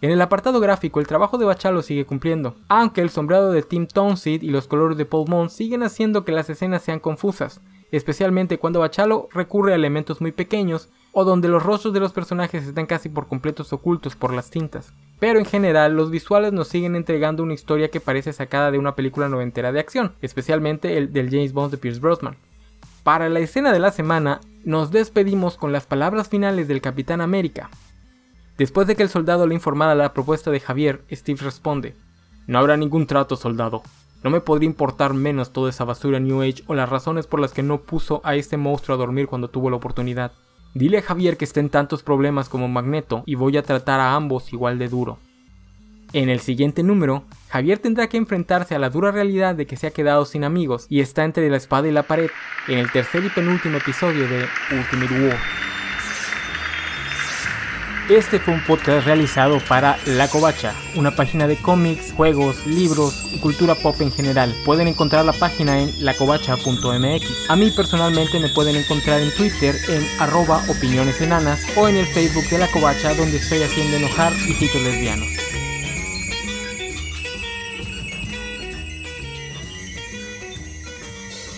En 0.00 0.10
el 0.10 0.20
apartado 0.22 0.60
gráfico, 0.60 1.00
el 1.00 1.06
trabajo 1.06 1.38
de 1.38 1.44
Bachalo 1.44 1.82
sigue 1.82 2.06
cumpliendo, 2.06 2.56
aunque 2.68 3.00
el 3.00 3.10
sombreado 3.10 3.50
de 3.50 3.62
Tim 3.62 3.86
Townsend 3.86 4.44
y 4.44 4.50
los 4.50 4.68
colores 4.68 4.96
de 4.96 5.06
Paul 5.06 5.28
Mont 5.28 5.50
siguen 5.50 5.82
haciendo 5.82 6.24
que 6.24 6.32
las 6.32 6.48
escenas 6.50 6.82
sean 6.82 7.00
confusas, 7.00 7.60
especialmente 7.90 8.58
cuando 8.58 8.80
Bachalo 8.80 9.28
recurre 9.32 9.72
a 9.72 9.76
elementos 9.76 10.20
muy 10.20 10.30
pequeños 10.30 10.90
o 11.12 11.24
donde 11.24 11.48
los 11.48 11.62
rostros 11.62 11.92
de 11.94 12.00
los 12.00 12.12
personajes 12.12 12.66
están 12.66 12.86
casi 12.86 13.08
por 13.08 13.26
completos 13.26 13.72
ocultos 13.72 14.14
por 14.14 14.32
las 14.32 14.50
tintas. 14.50 14.92
Pero 15.18 15.38
en 15.38 15.46
general, 15.46 15.96
los 15.96 16.10
visuales 16.10 16.52
nos 16.52 16.68
siguen 16.68 16.94
entregando 16.94 17.42
una 17.42 17.54
historia 17.54 17.90
que 17.90 18.00
parece 18.00 18.32
sacada 18.32 18.70
de 18.70 18.78
una 18.78 18.94
película 18.94 19.28
noventera 19.28 19.72
de 19.72 19.80
acción, 19.80 20.12
especialmente 20.22 20.96
el 20.96 21.12
del 21.12 21.30
James 21.30 21.52
Bond 21.52 21.72
de 21.72 21.78
Pierce 21.78 22.00
Brosnan. 22.00 22.36
Para 23.04 23.28
la 23.28 23.40
escena 23.40 23.70
de 23.70 23.80
la 23.80 23.90
semana, 23.90 24.40
nos 24.64 24.90
despedimos 24.90 25.58
con 25.58 25.72
las 25.72 25.84
palabras 25.84 26.30
finales 26.30 26.68
del 26.68 26.80
Capitán 26.80 27.20
América. 27.20 27.68
Después 28.56 28.86
de 28.86 28.96
que 28.96 29.02
el 29.02 29.10
soldado 29.10 29.46
le 29.46 29.54
informara 29.54 29.94
la 29.94 30.14
propuesta 30.14 30.50
de 30.50 30.58
Javier, 30.58 31.02
Steve 31.12 31.40
responde, 31.42 31.94
No 32.46 32.58
habrá 32.58 32.78
ningún 32.78 33.06
trato, 33.06 33.36
soldado. 33.36 33.82
No 34.22 34.30
me 34.30 34.40
podría 34.40 34.70
importar 34.70 35.12
menos 35.12 35.52
toda 35.52 35.68
esa 35.68 35.84
basura 35.84 36.18
New 36.18 36.40
Age 36.40 36.64
o 36.66 36.74
las 36.74 36.88
razones 36.88 37.26
por 37.26 37.40
las 37.40 37.52
que 37.52 37.62
no 37.62 37.82
puso 37.82 38.22
a 38.24 38.36
este 38.36 38.56
monstruo 38.56 38.94
a 38.94 38.98
dormir 38.98 39.26
cuando 39.26 39.48
tuvo 39.48 39.68
la 39.68 39.76
oportunidad. 39.76 40.32
Dile 40.72 40.96
a 40.96 41.02
Javier 41.02 41.36
que 41.36 41.44
está 41.44 41.60
en 41.60 41.68
tantos 41.68 42.02
problemas 42.02 42.48
como 42.48 42.68
Magneto 42.68 43.22
y 43.26 43.34
voy 43.34 43.58
a 43.58 43.62
tratar 43.62 44.00
a 44.00 44.14
ambos 44.14 44.50
igual 44.54 44.78
de 44.78 44.88
duro. 44.88 45.18
En 46.14 46.28
el 46.28 46.38
siguiente 46.38 46.84
número, 46.84 47.24
Javier 47.48 47.80
tendrá 47.80 48.08
que 48.08 48.16
enfrentarse 48.16 48.76
a 48.76 48.78
la 48.78 48.88
dura 48.88 49.10
realidad 49.10 49.56
de 49.56 49.66
que 49.66 49.76
se 49.76 49.88
ha 49.88 49.90
quedado 49.90 50.24
sin 50.24 50.44
amigos 50.44 50.86
y 50.88 51.00
está 51.00 51.24
entre 51.24 51.50
la 51.50 51.56
espada 51.56 51.88
y 51.88 51.90
la 51.90 52.04
pared 52.04 52.30
en 52.68 52.78
el 52.78 52.92
tercer 52.92 53.24
y 53.24 53.30
penúltimo 53.30 53.78
episodio 53.78 54.28
de 54.28 54.46
Ultimate 54.70 55.26
War. 55.26 55.36
Este 58.08 58.38
fue 58.38 58.54
un 58.54 58.62
podcast 58.62 59.04
realizado 59.06 59.58
para 59.68 59.98
La 60.06 60.28
Covacha, 60.28 60.72
una 60.94 61.10
página 61.16 61.48
de 61.48 61.56
cómics, 61.56 62.12
juegos, 62.12 62.64
libros 62.64 63.32
y 63.34 63.40
cultura 63.40 63.74
pop 63.74 64.00
en 64.00 64.12
general. 64.12 64.54
Pueden 64.64 64.86
encontrar 64.86 65.24
la 65.24 65.32
página 65.32 65.80
en 65.80 66.04
lacovacha.mx. 66.04 67.50
A 67.50 67.56
mí 67.56 67.72
personalmente 67.74 68.38
me 68.38 68.50
pueden 68.50 68.76
encontrar 68.76 69.20
en 69.20 69.34
Twitter 69.34 69.74
en 69.88 70.06
arroba 70.20 70.62
opiniones 70.68 71.20
enanas 71.20 71.66
o 71.76 71.88
en 71.88 71.96
el 71.96 72.06
Facebook 72.06 72.48
de 72.50 72.58
La 72.58 72.68
Covacha 72.68 73.14
donde 73.14 73.38
estoy 73.38 73.64
haciendo 73.64 73.96
enojar 73.96 74.32
hijitos 74.32 74.80
lesbianos. 74.80 75.43